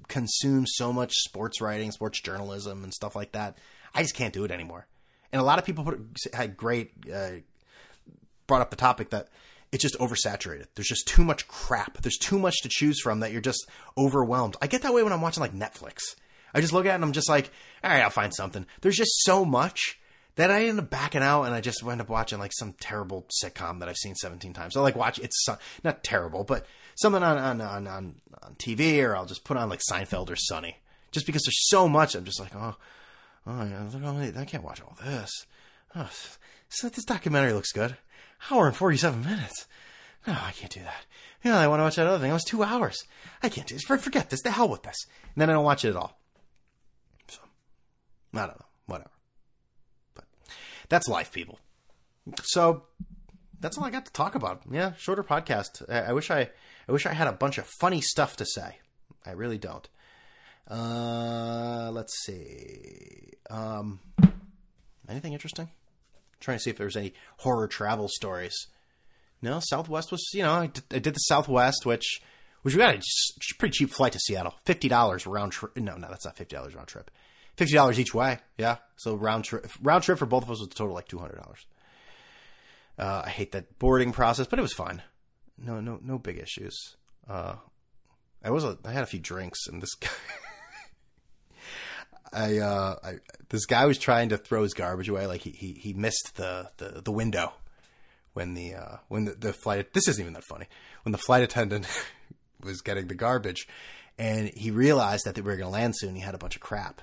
consume 0.07 0.65
so 0.67 0.93
much 0.93 1.13
sports 1.13 1.61
writing, 1.61 1.91
sports 1.91 2.21
journalism, 2.21 2.83
and 2.83 2.93
stuff 2.93 3.15
like 3.15 3.33
that. 3.33 3.57
I 3.93 4.01
just 4.01 4.15
can't 4.15 4.33
do 4.33 4.43
it 4.43 4.51
anymore. 4.51 4.87
And 5.31 5.41
a 5.41 5.45
lot 5.45 5.59
of 5.59 5.65
people 5.65 5.83
put, 5.83 5.99
had 6.33 6.57
great 6.57 6.91
uh, 7.13 7.31
brought 8.47 8.61
up 8.61 8.69
the 8.69 8.75
topic 8.75 9.09
that 9.09 9.27
it's 9.71 9.81
just 9.81 9.97
oversaturated. 9.99 10.67
There's 10.75 10.87
just 10.87 11.07
too 11.07 11.23
much 11.23 11.47
crap. 11.47 12.01
There's 12.01 12.17
too 12.17 12.39
much 12.39 12.61
to 12.61 12.69
choose 12.69 12.99
from 13.01 13.19
that 13.19 13.31
you're 13.31 13.41
just 13.41 13.67
overwhelmed. 13.97 14.55
I 14.61 14.67
get 14.67 14.81
that 14.83 14.93
way 14.93 15.03
when 15.03 15.13
I'm 15.13 15.21
watching 15.21 15.41
like 15.41 15.53
Netflix. 15.53 16.15
I 16.53 16.61
just 16.61 16.73
look 16.73 16.85
at 16.85 16.91
it 16.91 16.95
and 16.95 17.03
I'm 17.03 17.11
just 17.11 17.29
like, 17.29 17.51
all 17.83 17.91
right, 17.91 18.01
I'll 18.01 18.09
find 18.09 18.33
something. 18.33 18.65
There's 18.81 18.95
just 18.95 19.23
so 19.23 19.43
much 19.43 19.99
that 20.35 20.51
I 20.51 20.65
end 20.65 20.79
up 20.79 20.89
backing 20.89 21.21
out 21.21 21.43
and 21.43 21.53
I 21.53 21.61
just 21.61 21.83
end 21.85 21.99
up 21.99 22.09
watching 22.09 22.39
like 22.39 22.53
some 22.53 22.73
terrible 22.79 23.27
sitcom 23.43 23.79
that 23.79 23.89
I've 23.89 23.97
seen 23.97 24.15
17 24.15 24.53
times. 24.53 24.77
I 24.77 24.81
like 24.81 24.95
watch 24.95 25.19
it's 25.19 25.45
not 25.83 26.03
terrible, 26.03 26.43
but 26.43 26.65
something 26.97 27.23
on 27.23 27.37
on, 27.37 27.61
on 27.61 27.87
on 27.87 28.15
on 28.43 28.55
TV 28.55 29.03
or 29.03 29.15
I'll 29.15 29.25
just 29.25 29.43
put 29.43 29.57
on 29.57 29.69
like 29.69 29.81
Seinfeld 29.89 30.29
or 30.29 30.35
Sunny. 30.35 30.77
Just 31.11 31.25
because 31.25 31.43
there's 31.43 31.69
so 31.69 31.87
much, 31.87 32.15
I'm 32.15 32.25
just 32.25 32.39
like, 32.39 32.53
oh, 32.55 32.75
oh, 33.47 33.61
I 33.61 34.45
can't 34.45 34.63
watch 34.63 34.81
all 34.81 34.97
this. 35.03 35.31
Oh, 35.95 36.09
so 36.69 36.89
this 36.89 37.05
documentary 37.05 37.53
looks 37.53 37.71
good. 37.71 37.97
Hour 38.51 38.67
and 38.67 38.75
47 38.75 39.23
minutes. 39.23 39.67
No, 40.27 40.33
I 40.33 40.51
can't 40.51 40.71
do 40.71 40.81
that. 40.81 41.05
You 41.43 41.51
know, 41.51 41.57
I 41.57 41.67
want 41.67 41.79
to 41.79 41.83
watch 41.83 41.95
that 41.95 42.07
other 42.07 42.19
thing. 42.19 42.29
It 42.29 42.33
was 42.33 42.43
two 42.43 42.63
hours. 42.63 43.05
I 43.41 43.49
can't 43.49 43.65
do 43.65 43.75
this. 43.75 43.83
Forget 43.83 44.29
this. 44.29 44.41
The 44.41 44.51
hell 44.51 44.67
with 44.67 44.83
this. 44.83 44.97
And 45.33 45.41
then 45.41 45.49
I 45.49 45.53
don't 45.53 45.63
watch 45.63 45.85
it 45.85 45.89
at 45.89 45.95
all. 45.95 46.19
So, 47.29 47.39
I 48.33 48.39
don't 48.39 48.59
know. 48.59 48.65
Whatever. 48.87 49.09
But 50.13 50.25
that's 50.89 51.07
life, 51.07 51.31
people. 51.31 51.59
So 52.43 52.83
that's 53.59 53.77
all 53.77 53.85
I 53.85 53.89
got 53.89 54.05
to 54.05 54.11
talk 54.11 54.35
about. 54.35 54.63
Yeah, 54.69 54.93
shorter 54.97 55.23
podcast. 55.23 55.89
I, 55.89 56.09
I 56.09 56.13
wish 56.13 56.29
I, 56.29 56.49
I 56.87 56.91
wish 56.91 57.05
I 57.05 57.13
had 57.13 57.27
a 57.27 57.33
bunch 57.33 57.57
of 57.57 57.65
funny 57.65 58.01
stuff 58.01 58.37
to 58.37 58.45
say. 58.45 58.77
I 59.25 59.31
really 59.31 59.57
don't. 59.57 59.87
Uh, 60.69 61.89
let's 61.91 62.13
see. 62.25 63.33
Um, 63.49 63.99
anything 65.09 65.33
interesting? 65.33 65.69
trying 66.39 66.57
to 66.57 66.63
see 66.63 66.69
if 66.69 66.77
there's 66.77 66.95
any 66.95 67.13
horror 67.37 67.67
travel 67.67 68.07
stories. 68.07 68.67
No, 69.41 69.59
Southwest 69.59 70.11
was, 70.11 70.23
you 70.33 70.43
know, 70.43 70.53
I 70.53 70.67
did, 70.67 70.83
I 70.91 70.99
did 70.99 71.13
the 71.13 71.19
Southwest, 71.19 71.85
which, 71.85 72.21
which 72.61 72.73
we 72.73 72.79
got 72.79 72.95
a 72.95 73.01
pretty 73.59 73.73
cheap 73.77 73.89
flight 73.91 74.13
to 74.13 74.19
Seattle, 74.19 74.55
fifty 74.65 74.87
dollars 74.87 75.27
round 75.27 75.51
trip. 75.51 75.77
No, 75.77 75.95
no, 75.95 76.07
that's 76.09 76.25
not 76.25 76.37
fifty 76.37 76.55
dollars 76.55 76.75
round 76.75 76.87
trip. 76.87 77.11
fifty 77.55 77.75
dollars 77.75 77.99
each 77.99 78.13
way. 78.13 78.39
Yeah, 78.57 78.77
so 78.97 79.15
round 79.15 79.45
trip 79.45 79.69
round 79.81 80.03
trip 80.03 80.17
for 80.17 80.25
both 80.25 80.43
of 80.43 80.51
us 80.51 80.59
was 80.59 80.67
a 80.67 80.71
total 80.71 80.95
like 80.95 81.07
two 81.07 81.19
hundred 81.19 81.37
dollars. 81.37 81.65
Uh, 82.97 83.23
I 83.25 83.29
hate 83.29 83.51
that 83.51 83.77
boarding 83.77 84.11
process, 84.11 84.47
but 84.47 84.57
it 84.57 84.63
was 84.63 84.73
fun. 84.73 85.03
No, 85.57 85.79
no, 85.79 85.99
no 86.03 86.17
big 86.17 86.37
issues. 86.37 86.95
Uh, 87.27 87.55
I 88.43 88.51
was 88.51 88.63
a, 88.63 88.77
I 88.85 88.91
had 88.91 89.03
a 89.03 89.07
few 89.07 89.19
drinks, 89.19 89.67
and 89.67 89.81
this 89.81 89.95
guy, 89.95 90.09
I, 92.33 92.57
uh, 92.59 92.95
I, 93.03 93.13
this 93.49 93.65
guy 93.65 93.85
was 93.85 93.97
trying 93.97 94.29
to 94.29 94.37
throw 94.37 94.63
his 94.63 94.73
garbage 94.73 95.09
away. 95.09 95.25
Like 95.27 95.41
he, 95.41 95.51
he, 95.51 95.73
he 95.73 95.93
missed 95.93 96.35
the, 96.35 96.69
the, 96.77 97.01
the 97.01 97.11
window 97.11 97.53
when 98.33 98.53
the, 98.53 98.75
uh, 98.75 98.97
when 99.07 99.25
the, 99.25 99.31
the 99.31 99.53
flight, 99.53 99.93
this 99.93 100.07
isn't 100.07 100.21
even 100.21 100.33
that 100.33 100.43
funny. 100.43 100.67
When 101.03 101.11
the 101.11 101.17
flight 101.17 101.43
attendant 101.43 101.87
was 102.63 102.81
getting 102.81 103.07
the 103.07 103.15
garbage 103.15 103.67
and 104.17 104.49
he 104.49 104.71
realized 104.71 105.25
that 105.25 105.35
they 105.35 105.41
were 105.41 105.55
going 105.55 105.69
to 105.69 105.69
land 105.69 105.95
soon, 105.97 106.15
he 106.15 106.21
had 106.21 106.35
a 106.35 106.39
bunch 106.39 106.55
of 106.55 106.61
crap. 106.61 107.01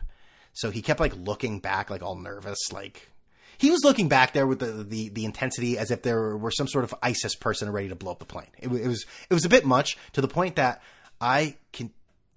So 0.52 0.70
he 0.70 0.82
kept 0.82 1.00
like 1.00 1.16
looking 1.16 1.58
back, 1.58 1.90
like 1.90 2.02
all 2.02 2.16
nervous, 2.16 2.72
like 2.72 3.10
he 3.58 3.70
was 3.70 3.84
looking 3.84 4.08
back 4.08 4.32
there 4.32 4.46
with 4.46 4.58
the, 4.58 4.84
the, 4.84 5.08
the 5.08 5.24
intensity 5.24 5.78
as 5.78 5.90
if 5.90 6.02
there 6.02 6.36
were 6.36 6.50
some 6.50 6.68
sort 6.68 6.84
of 6.84 6.94
ISIS 7.02 7.34
person 7.34 7.70
ready 7.70 7.88
to 7.88 7.94
blow 7.94 8.12
up 8.12 8.18
the 8.18 8.24
plane. 8.24 8.48
It, 8.58 8.68
it 8.68 8.88
was 8.88 9.04
it 9.30 9.34
was 9.34 9.44
a 9.44 9.48
bit 9.48 9.64
much 9.64 9.96
to 10.12 10.20
the 10.20 10.28
point 10.28 10.56
that 10.56 10.82
I 11.20 11.56
can 11.72 11.90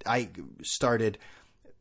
I 0.06 0.30
started 0.64 1.18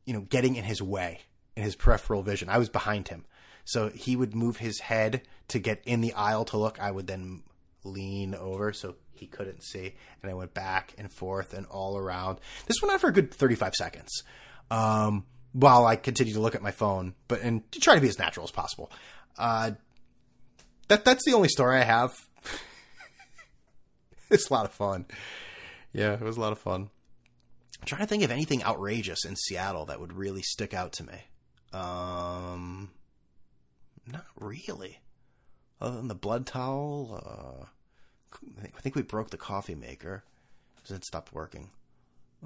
you 0.04 0.14
know 0.14 0.20
getting 0.20 0.56
in 0.56 0.64
his 0.64 0.82
way 0.82 1.20
in 1.56 1.62
his 1.62 1.76
peripheral 1.76 2.22
vision. 2.22 2.48
I 2.48 2.58
was 2.58 2.68
behind 2.68 3.08
him, 3.08 3.24
so 3.64 3.88
he 3.88 4.16
would 4.16 4.34
move 4.34 4.58
his 4.58 4.80
head 4.80 5.22
to 5.48 5.58
get 5.58 5.82
in 5.84 6.00
the 6.00 6.12
aisle 6.14 6.44
to 6.46 6.56
look. 6.56 6.80
I 6.80 6.90
would 6.90 7.06
then 7.06 7.42
lean 7.84 8.34
over 8.34 8.72
so 8.72 8.96
he 9.12 9.26
couldn't 9.26 9.62
see, 9.62 9.94
and 10.22 10.30
I 10.30 10.34
went 10.34 10.54
back 10.54 10.94
and 10.98 11.10
forth 11.10 11.54
and 11.54 11.66
all 11.66 11.96
around. 11.96 12.38
This 12.66 12.82
went 12.82 12.92
on 12.92 12.98
for 12.98 13.08
a 13.08 13.12
good 13.12 13.32
thirty 13.32 13.54
five 13.54 13.74
seconds. 13.74 14.22
Um, 14.70 15.24
while 15.56 15.86
I 15.86 15.96
continue 15.96 16.34
to 16.34 16.40
look 16.40 16.54
at 16.54 16.62
my 16.62 16.70
phone, 16.70 17.14
but 17.28 17.40
and 17.40 17.70
to 17.72 17.80
try 17.80 17.94
to 17.94 18.00
be 18.00 18.08
as 18.08 18.18
natural 18.18 18.44
as 18.44 18.50
possible. 18.50 18.92
Uh, 19.38 19.72
that 20.88 21.04
that's 21.04 21.24
the 21.24 21.32
only 21.32 21.48
story 21.48 21.78
I 21.78 21.84
have. 21.84 22.14
it's 24.30 24.50
a 24.50 24.52
lot 24.52 24.66
of 24.66 24.72
fun. 24.72 25.06
Yeah, 25.94 26.12
it 26.12 26.20
was 26.20 26.36
a 26.36 26.40
lot 26.40 26.52
of 26.52 26.58
fun. 26.58 26.90
I'm 27.80 27.86
trying 27.86 28.02
to 28.02 28.06
think 28.06 28.22
of 28.22 28.30
anything 28.30 28.62
outrageous 28.64 29.24
in 29.24 29.34
Seattle 29.34 29.86
that 29.86 29.98
would 29.98 30.12
really 30.12 30.42
stick 30.42 30.74
out 30.74 30.92
to 30.94 31.04
me. 31.04 31.24
Um, 31.72 32.90
not 34.06 34.26
really. 34.38 35.00
Other 35.80 35.96
than 35.96 36.08
the 36.08 36.14
blood 36.14 36.46
towel, 36.46 37.22
uh, 37.24 38.38
I 38.62 38.80
think 38.80 38.94
we 38.94 39.02
broke 39.02 39.30
the 39.30 39.36
coffee 39.38 39.74
maker 39.74 40.24
because 40.76 40.96
it 40.96 41.04
stopped 41.04 41.32
working. 41.32 41.70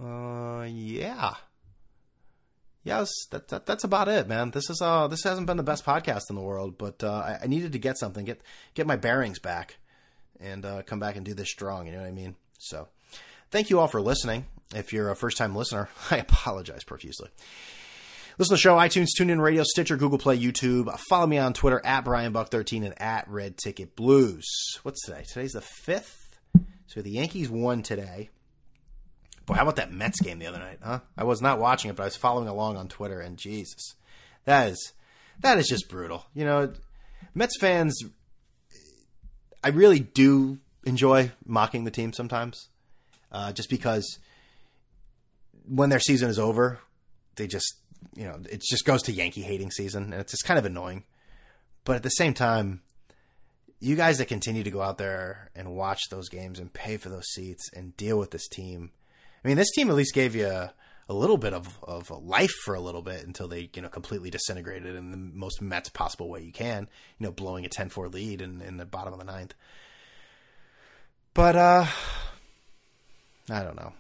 Uh, 0.01 0.67
yeah 0.69 1.35
yes, 2.83 3.11
that, 3.31 3.49
that, 3.49 3.67
that's 3.67 3.85
about 3.85 4.09
it, 4.09 4.29
man. 4.29 4.51
This 4.51 4.71
is 4.71 4.81
uh 4.81 5.09
this 5.09 5.25
hasn't 5.25 5.47
been 5.47 5.57
the 5.57 5.63
best 5.63 5.85
podcast 5.85 6.31
in 6.31 6.37
the 6.37 6.43
world, 6.43 6.79
but 6.79 7.03
uh, 7.03 7.11
I, 7.13 7.45
I, 7.45 7.47
needed 7.47 7.73
to 7.73 7.79
get 7.79 7.99
something, 7.99 8.25
get 8.25 8.41
get 8.75 8.87
my 8.87 8.97
bearings 8.97 9.39
back, 9.39 9.79
and 10.41 10.65
uh, 10.65 10.83
come 10.83 11.01
back 11.01 11.17
and 11.17 11.25
do 11.25 11.35
this 11.35 11.51
strong. 11.51 11.87
You 11.87 11.93
know 11.93 12.01
what 12.01 12.09
I 12.09 12.13
mean? 12.13 12.37
So, 12.59 12.89
thank 13.51 13.71
you 13.71 13.79
all 13.81 13.89
for 13.89 14.01
listening. 14.01 14.47
If 14.75 14.93
you're 14.93 15.11
a 15.11 15.17
first 15.17 15.37
time 15.37 15.55
listener, 15.55 15.89
I 16.11 16.19
apologize 16.19 16.85
profusely. 16.85 17.31
Listen 18.39 18.57
to 18.57 18.59
the 18.59 18.63
show, 18.63 18.77
iTunes, 18.77 19.09
TuneIn 19.19 19.43
Radio, 19.43 19.65
Stitcher, 19.65 19.99
Google 19.99 20.17
Play, 20.17 20.39
YouTube. 20.39 20.97
Follow 21.11 21.27
me 21.27 21.37
on 21.37 21.53
Twitter 21.53 21.79
at 21.85 22.07
BrianBuck13 22.07 22.87
and 22.87 23.03
at 23.03 23.29
Red 23.29 23.59
Ticket 23.59 23.95
Blues. 23.95 24.47
What's 24.83 25.05
today? 25.05 25.25
Today's 25.29 25.53
the 25.53 25.61
5th. 25.61 26.17
So 26.87 27.03
the 27.03 27.11
Yankees 27.11 27.51
won 27.51 27.83
today. 27.83 28.31
Boy, 29.47 29.55
how 29.55 29.63
about 29.63 29.77
that 29.77 29.93
Mets 29.93 30.21
game 30.21 30.39
the 30.39 30.47
other 30.47 30.59
night, 30.59 30.79
huh? 30.83 31.01
I 31.17 31.25
was 31.25 31.43
not 31.43 31.59
watching 31.59 31.91
it, 31.91 31.97
but 31.97 32.05
I 32.05 32.07
was 32.07 32.17
following 32.17 32.49
along 32.49 32.77
on 32.77 32.89
Twitter, 32.89 33.21
and 33.21 33.37
Jesus, 33.37 33.95
that 34.45 34.69
is 34.69 34.93
that 35.41 35.59
is 35.59 35.67
just 35.67 35.89
brutal. 35.89 36.27
You 36.35 36.45
know, 36.45 36.73
Mets 37.35 37.57
fans, 37.59 37.99
I 39.65 39.69
really 39.69 39.99
do 39.99 40.59
enjoy 40.85 41.33
mocking 41.45 41.85
the 41.85 41.91
team 41.91 42.13
sometimes, 42.13 42.69
uh, 43.33 43.53
just 43.53 43.71
because 43.71 44.19
when 45.67 45.91
their 45.91 46.01
season 46.01 46.31
is 46.31 46.39
over, 46.39 46.79
they 47.37 47.47
just 47.47 47.77
you 48.15 48.25
know 48.25 48.41
it 48.51 48.63
just 48.63 48.85
goes 48.85 49.03
to 49.05 49.13
Yankee 49.13 49.43
hating 49.43 49.71
season, 49.71 50.05
and 50.05 50.15
it's 50.15 50.33
just 50.33 50.45
kind 50.45 50.59
of 50.59 50.65
annoying. 50.65 51.05
But 51.85 51.97
at 51.97 52.03
the 52.03 52.11
same 52.11 52.35
time, 52.35 52.83
you 53.81 53.97
guys 53.97 54.19
that 54.19 54.27
continue 54.27 54.63
to 54.63 54.71
go 54.71 54.83
out 54.83 54.99
there 54.99 55.51
and 55.55 55.75
watch 55.75 56.01
those 56.11 56.29
games 56.29 56.59
and 56.59 56.73
pay 56.73 56.99
for 56.99 57.09
those 57.09 57.27
seats 57.29 57.71
and 57.75 57.97
deal 57.97 58.19
with 58.19 58.31
this 58.31 58.47
team 58.47 58.91
I 59.45 59.49
mean, 59.49 59.57
this 59.57 59.71
team 59.73 59.89
at 59.89 59.97
least 59.97 60.15
gave 60.15 60.35
you 60.35 60.47
a, 60.47 60.73
a 61.09 61.15
little 61.15 61.39
bit 61.39 61.53
of, 61.53 61.79
of 61.83 62.11
life 62.11 62.53
for 62.65 62.75
a 62.75 62.81
little 62.81 63.03
bit 63.03 63.27
until 63.27 63.49
they, 63.49 63.71
you 63.75 63.83
know, 63.83 63.89
completely 63.89 64.31
disintegrated 64.31 64.95
in 64.95 65.11
the 65.11 65.17
most 65.17 65.63
Mets 65.63 65.89
possible 65.89 66.29
way 66.29 66.43
you 66.43 66.53
can, 66.53 66.89
you 67.19 67.27
know, 67.27 67.33
blowing 67.33 67.65
a 67.65 67.69
10-4 67.69 68.13
lead 68.13 68.43
in, 68.43 68.61
in 68.61 68.77
the 68.77 68.85
bottom 68.85 69.13
of 69.13 69.19
the 69.19 69.25
ninth. 69.25 69.55
But, 71.35 71.57
uh, 71.57 71.87
I 73.49 73.63
don't 73.63 73.77
know. 73.77 73.93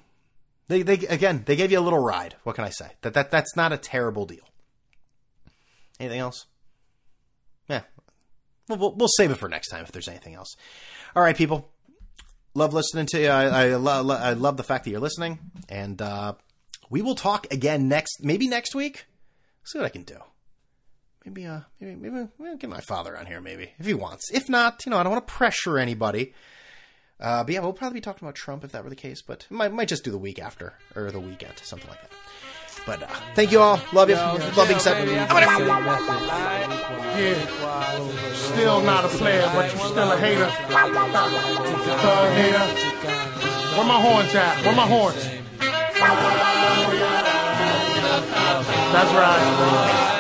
They, 0.69 0.83
they, 0.83 0.95
again, 1.07 1.43
they 1.47 1.57
gave 1.57 1.73
you 1.73 1.81
a 1.81 1.83
little 1.83 1.99
ride. 1.99 2.37
What 2.45 2.55
can 2.55 2.65
I 2.65 2.71
say? 2.71 2.93
That, 3.03 3.15
that, 3.15 3.31
that's 3.31 3.57
not 3.57 3.73
a 3.73 3.77
terrible 3.77 4.27
deal. 4.27 4.49
Anything 5.99 6.21
else? 6.21 6.47
Yeah. 7.69 7.83
We'll, 8.69 8.79
we'll, 8.79 8.95
we'll 8.95 9.09
save 9.09 9.33
it 9.33 9.37
for 9.37 9.49
next 9.49 9.69
time 9.69 9.83
if 9.83 9.91
there's 9.91 10.09
anything 10.09 10.35
else. 10.35 10.55
All 11.17 11.23
right, 11.23 11.37
people 11.37 11.73
love 12.55 12.75
listening 12.75 13.07
to 13.07 13.21
you. 13.21 13.29
I, 13.29 13.45
I, 13.45 13.75
lo- 13.77 14.09
I 14.11 14.33
love 14.33 14.57
the 14.57 14.63
fact 14.63 14.85
that 14.85 14.91
you're 14.91 15.01
listening, 15.01 15.39
and 15.69 16.01
uh, 16.01 16.35
we 16.89 17.03
will 17.03 17.15
talk 17.15 17.47
again 17.53 17.89
next, 17.89 18.23
maybe 18.23 18.49
next 18.49 18.75
week. 18.75 19.07
see 19.65 19.79
what 19.79 19.87
I 19.87 19.91
can 19.91 20.03
do. 20.03 20.19
Maybe, 21.25 21.47
uh, 21.47 21.61
maybe, 21.81 21.97
maybe, 21.97 22.29
maybe 22.39 22.57
get 22.57 22.71
my 22.71 22.81
father 22.81 23.17
on 23.17 23.27
here, 23.27 23.41
maybe 23.41 23.73
if 23.79 23.87
he 23.87 23.95
wants. 23.95 24.31
If 24.33 24.49
not, 24.49 24.85
you 24.87 24.91
know, 24.91 24.97
I 24.99 25.03
don't 25.03 25.13
want 25.13 25.27
to 25.27 25.33
pressure 25.33 25.79
anybody. 25.79 26.33
Uh, 27.21 27.45
but 27.45 27.53
yeah, 27.53 27.61
we'll 27.61 27.75
probably 27.75 27.99
be 27.99 28.01
talking 28.01 28.27
about 28.27 28.35
Trump 28.35 28.65
if 28.65 28.73
that 28.73 28.83
were 28.83 28.89
the 28.89 28.97
case. 28.97 29.21
But 29.21 29.47
might 29.51 29.73
might 29.75 29.89
just 29.89 30.05
do 30.05 30.11
the 30.11 30.19
week 30.19 30.39
after 30.39 30.73
or 30.97 31.11
the 31.11 31.21
weekend, 31.21 31.59
something 31.59 31.89
like 31.91 32.01
that. 32.01 32.11
But 32.87 33.03
uh, 33.03 33.07
thank 33.35 33.53
you 33.53 33.61
all. 33.61 33.81
Love 33.93 34.09
you. 34.09 34.17
Love 34.17 34.69
being 34.69 34.81
said. 34.81 35.07
Yeah. 35.09 35.27
Still 38.35 38.81
not 38.81 39.05
a 39.05 39.09
player, 39.09 39.49
but 39.55 39.73
you 39.73 39.79
still 39.79 40.11
a 40.13 40.17
hater. 40.17 40.47
Thug 40.47 42.33
hater. 42.35 42.67
Where 43.77 43.87
my 43.87 44.01
horns 44.01 44.35
at? 44.35 44.65
Where 44.65 44.75
my 44.75 44.87
horns? 44.87 45.29
That's 48.93 49.13
right. 49.15 50.20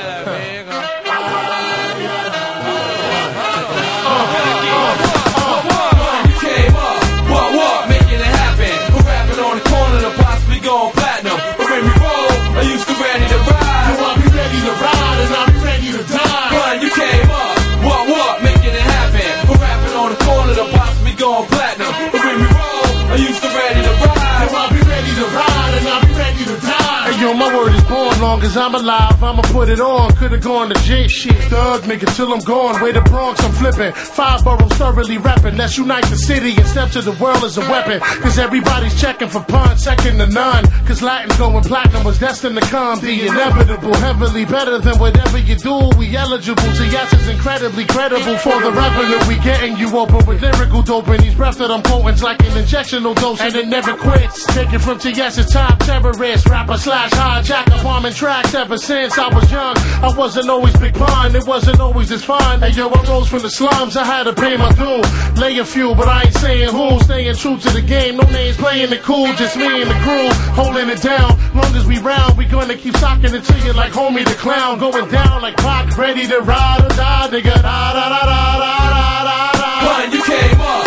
Long 28.30 28.42
as 28.44 28.56
I'm 28.56 28.76
alive, 28.76 29.20
I'ma 29.24 29.42
put 29.50 29.68
it 29.68 29.80
on. 29.80 30.14
Could've 30.14 30.40
gone 30.40 30.68
to 30.68 30.80
J 30.84 31.08
shit. 31.08 31.34
Thug 31.50 31.82
nigga 31.82 32.06
till 32.14 32.32
I'm 32.32 32.38
gone. 32.38 32.80
Way 32.80 32.92
to 32.92 33.00
Bronx, 33.00 33.42
I'm 33.42 33.50
flipping. 33.50 33.92
Five 33.92 34.44
boroughs 34.44 34.70
thoroughly 34.74 35.18
rapping. 35.18 35.56
Let's 35.56 35.76
unite 35.76 36.04
the 36.04 36.16
city 36.16 36.54
and 36.54 36.64
step 36.68 36.92
to 36.92 37.02
the 37.02 37.10
world 37.20 37.42
as 37.42 37.58
a 37.58 37.62
weapon. 37.62 37.98
Cause 38.22 38.38
everybody's 38.38 38.94
checking 39.00 39.28
for 39.28 39.40
punch, 39.40 39.80
second 39.80 40.18
to 40.18 40.28
none. 40.28 40.64
Cause 40.86 41.02
Latin 41.02 41.36
going 41.38 41.64
platinum 41.64 42.04
was 42.04 42.20
destined 42.20 42.54
to 42.54 42.64
come. 42.68 43.00
The 43.00 43.26
inevitable, 43.26 43.94
heavily 43.94 44.44
better 44.44 44.78
than 44.78 44.96
whatever 45.00 45.38
you 45.38 45.56
do. 45.56 45.90
We 45.98 46.14
eligible 46.14 46.62
to 46.62 46.86
yes 46.86 47.12
is 47.12 47.26
incredibly 47.26 47.84
credible 47.84 48.36
for 48.38 48.62
the 48.62 48.70
revenue. 48.70 49.18
We 49.26 49.42
getting 49.42 49.76
you 49.76 49.98
open 49.98 50.24
with 50.24 50.40
lyrical 50.40 50.82
dope. 50.82 51.08
And 51.08 51.18
these 51.18 51.34
breath 51.34 51.58
that 51.58 51.72
I'm 51.72 51.82
like 52.22 52.40
an 52.42 52.62
injectional 52.62 53.14
dose. 53.16 53.40
And 53.40 53.56
it 53.56 53.66
never 53.66 53.96
quits. 53.96 54.46
Take 54.54 54.72
it 54.72 54.78
from 54.78 55.00
TS's 55.00 55.50
top 55.50 55.78
terrorist, 55.80 56.46
rapper 56.48 56.76
slash 56.76 57.10
hijacker, 57.10 57.82
bombing 57.82 58.12
tracks 58.20 58.52
ever 58.54 58.76
since 58.76 59.16
I 59.16 59.34
was 59.34 59.50
young. 59.50 59.74
I 60.04 60.12
wasn't 60.14 60.50
always 60.50 60.76
big 60.76 60.92
pun, 60.92 61.34
it 61.34 61.46
wasn't 61.46 61.80
always 61.80 62.12
as 62.12 62.22
fun. 62.22 62.60
Hey 62.60 62.72
yo, 62.72 62.90
I 62.90 63.02
rose 63.08 63.28
from 63.30 63.40
the 63.40 63.48
slums, 63.48 63.96
I 63.96 64.04
had 64.04 64.24
to 64.24 64.34
pay 64.34 64.58
my 64.58 64.70
due. 64.72 65.00
Lay 65.40 65.56
a 65.56 65.64
few, 65.64 65.94
but 65.94 66.06
I 66.06 66.24
ain't 66.24 66.34
saying 66.34 66.68
who. 66.68 67.00
Staying 67.00 67.34
true 67.36 67.56
to 67.56 67.70
the 67.70 67.80
game, 67.80 68.18
no 68.18 68.24
names 68.28 68.58
playing 68.58 68.92
it 68.92 69.00
cool, 69.00 69.32
just 69.40 69.56
me 69.56 69.80
and 69.80 69.90
the 69.90 69.98
crew 70.04 70.28
holding 70.52 70.90
it 70.90 71.00
down. 71.00 71.30
Long 71.56 71.74
as 71.74 71.86
we 71.86 71.98
round, 71.98 72.36
we 72.36 72.44
gonna 72.44 72.76
keep 72.76 72.94
socking 72.98 73.32
it 73.32 73.42
to 73.42 73.58
you 73.64 73.72
like 73.72 73.92
homie 73.92 74.26
the 74.26 74.36
clown. 74.36 74.78
Going 74.78 75.08
down 75.08 75.40
like 75.40 75.56
Pac, 75.56 75.96
ready 75.96 76.26
to 76.26 76.40
ride 76.40 76.84
or 76.84 76.92
die, 76.94 77.28
nigga. 77.32 77.56
Da 77.62 77.92
da 77.96 78.06
da 78.14 78.22
da 78.32 78.58
da 78.60 78.80
da 79.00 79.52
da. 79.60 79.72
Pun, 79.80 80.12
you 80.12 80.22
came 80.22 80.60
up, 80.60 80.79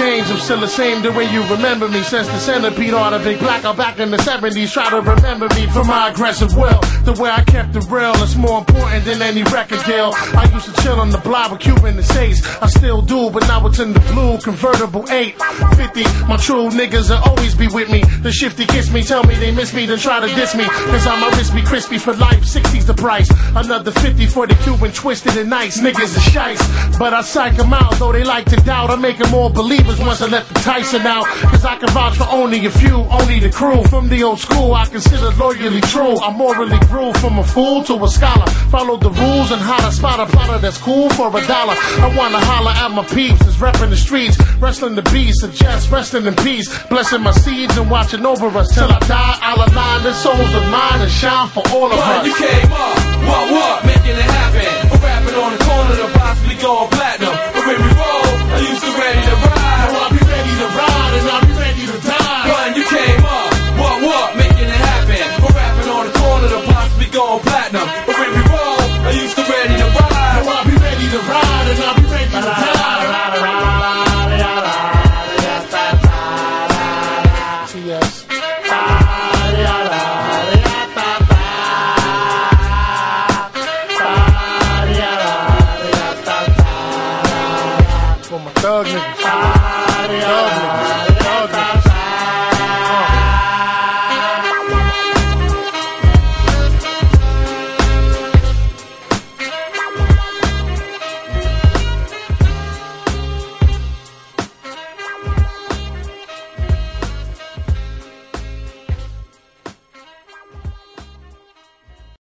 I'm 0.00 0.38
still 0.38 0.60
the 0.60 0.68
same 0.68 1.02
the 1.02 1.10
way 1.10 1.28
you 1.32 1.42
remember 1.50 1.88
me. 1.88 2.02
Since 2.02 2.28
the 2.28 2.38
centipede 2.38 2.94
on 2.94 3.14
a 3.14 3.18
big 3.18 3.40
black 3.40 3.64
out 3.64 3.76
back 3.76 3.98
in 3.98 4.12
the 4.12 4.16
70s, 4.18 4.72
try 4.72 4.88
to 4.90 5.00
remember 5.00 5.48
me 5.56 5.66
for 5.66 5.82
my 5.82 6.10
aggressive 6.10 6.54
will. 6.56 6.80
The 7.02 7.18
way 7.20 7.30
I 7.30 7.42
kept 7.42 7.74
it 7.74 7.84
real 7.90 8.14
is 8.22 8.36
more 8.36 8.60
important 8.60 9.04
than 9.04 9.22
any 9.22 9.42
record 9.44 9.82
deal. 9.86 10.12
I 10.14 10.48
used 10.54 10.72
to 10.72 10.82
chill 10.82 11.00
on 11.00 11.10
the 11.10 11.18
block 11.18 11.50
with 11.50 11.60
Cuban 11.60 11.96
and 11.96 12.04
States. 12.04 12.46
I 12.62 12.68
still 12.68 13.02
do, 13.02 13.28
but 13.30 13.42
now 13.48 13.66
it's 13.66 13.80
in 13.80 13.92
the 13.92 13.98
blue 14.12 14.38
convertible 14.38 15.04
850. 15.10 16.04
My 16.28 16.36
true 16.36 16.70
niggas 16.70 17.10
will 17.10 17.22
always 17.28 17.56
be 17.56 17.66
with 17.66 17.90
me. 17.90 18.04
The 18.22 18.30
shifty 18.30 18.66
kiss 18.66 18.92
me, 18.92 19.02
tell 19.02 19.24
me 19.24 19.34
they 19.34 19.50
miss 19.50 19.74
me, 19.74 19.86
then 19.86 19.98
try 19.98 20.20
to 20.20 20.32
diss 20.32 20.54
me. 20.54 20.64
Cause 20.64 21.06
I'm 21.08 21.24
a 21.26 21.54
be 21.54 21.62
crispy 21.62 21.98
for 21.98 22.14
life, 22.14 22.44
60's 22.44 22.86
the 22.86 22.94
price. 22.94 23.28
Another 23.56 23.90
50 23.90 24.26
for 24.26 24.46
the 24.46 24.54
Cuban 24.62 24.92
twisted 24.92 25.36
and 25.36 25.50
nice. 25.50 25.80
Niggas 25.80 26.16
are 26.16 26.30
shice, 26.30 26.98
but 27.00 27.12
I 27.12 27.22
psych 27.22 27.56
them 27.56 27.72
out, 27.72 27.98
though 27.98 28.12
they 28.12 28.22
like 28.22 28.44
to 28.46 28.56
doubt. 28.56 28.90
I 28.90 28.96
make 28.96 29.18
them 29.18 29.30
more 29.30 29.50
believers 29.88 30.06
once 30.06 30.22
I 30.22 30.26
let 30.26 30.46
the 30.48 30.54
Tyson 30.54 31.06
out. 31.06 31.26
Cause 31.26 31.64
I 31.64 31.76
can 31.76 31.88
vouch 31.90 32.16
for 32.16 32.26
only 32.30 32.64
a 32.66 32.70
few, 32.70 32.96
only 33.10 33.40
the 33.40 33.50
crew. 33.50 33.82
From 33.84 34.08
the 34.08 34.22
old 34.22 34.38
school, 34.38 34.74
I 34.74 34.86
consider 34.86 35.30
loyally 35.32 35.80
true. 35.82 36.18
I 36.20 36.30
morally 36.32 36.78
grew 36.86 37.12
from 37.14 37.38
a 37.38 37.44
fool 37.44 37.84
to 37.84 37.94
a 38.04 38.08
scholar. 38.08 38.46
Follow 38.70 38.96
the 38.96 39.10
rules 39.10 39.50
and 39.50 39.60
how 39.60 39.78
to 39.78 39.92
spot 39.94 40.20
a 40.20 40.26
plotter 40.26 40.58
that's 40.58 40.78
cool 40.78 41.10
for 41.10 41.28
a 41.28 41.46
dollar. 41.46 41.74
I 41.76 42.12
wanna 42.16 42.38
holler 42.40 42.70
at 42.72 42.90
my 42.90 43.04
peeps, 43.14 43.38
that's 43.40 43.56
repping 43.56 43.90
the 43.90 43.96
streets. 43.96 44.36
Wrestling 44.58 44.94
the 44.94 45.02
beast, 45.10 45.40
suggest 45.40 45.90
resting 45.90 46.26
in 46.26 46.34
peace. 46.36 46.68
Blessing 46.88 47.22
my 47.22 47.32
seeds 47.32 47.76
and 47.76 47.90
watching 47.90 48.24
over 48.26 48.46
us 48.58 48.74
till 48.74 48.90
I 48.90 48.98
die. 49.00 49.38
I'll 49.42 49.56
align 49.68 50.02
the 50.02 50.12
souls 50.14 50.54
of 50.54 50.64
mine 50.68 51.00
and 51.00 51.10
shine 51.10 51.48
for 51.48 51.62
all 51.70 51.86
of 51.86 51.98
But 51.98 52.20
us. 52.20 52.26
you 52.26 52.34
came 52.36 52.72
up, 52.72 52.98
what 53.28 53.52
what, 53.52 53.77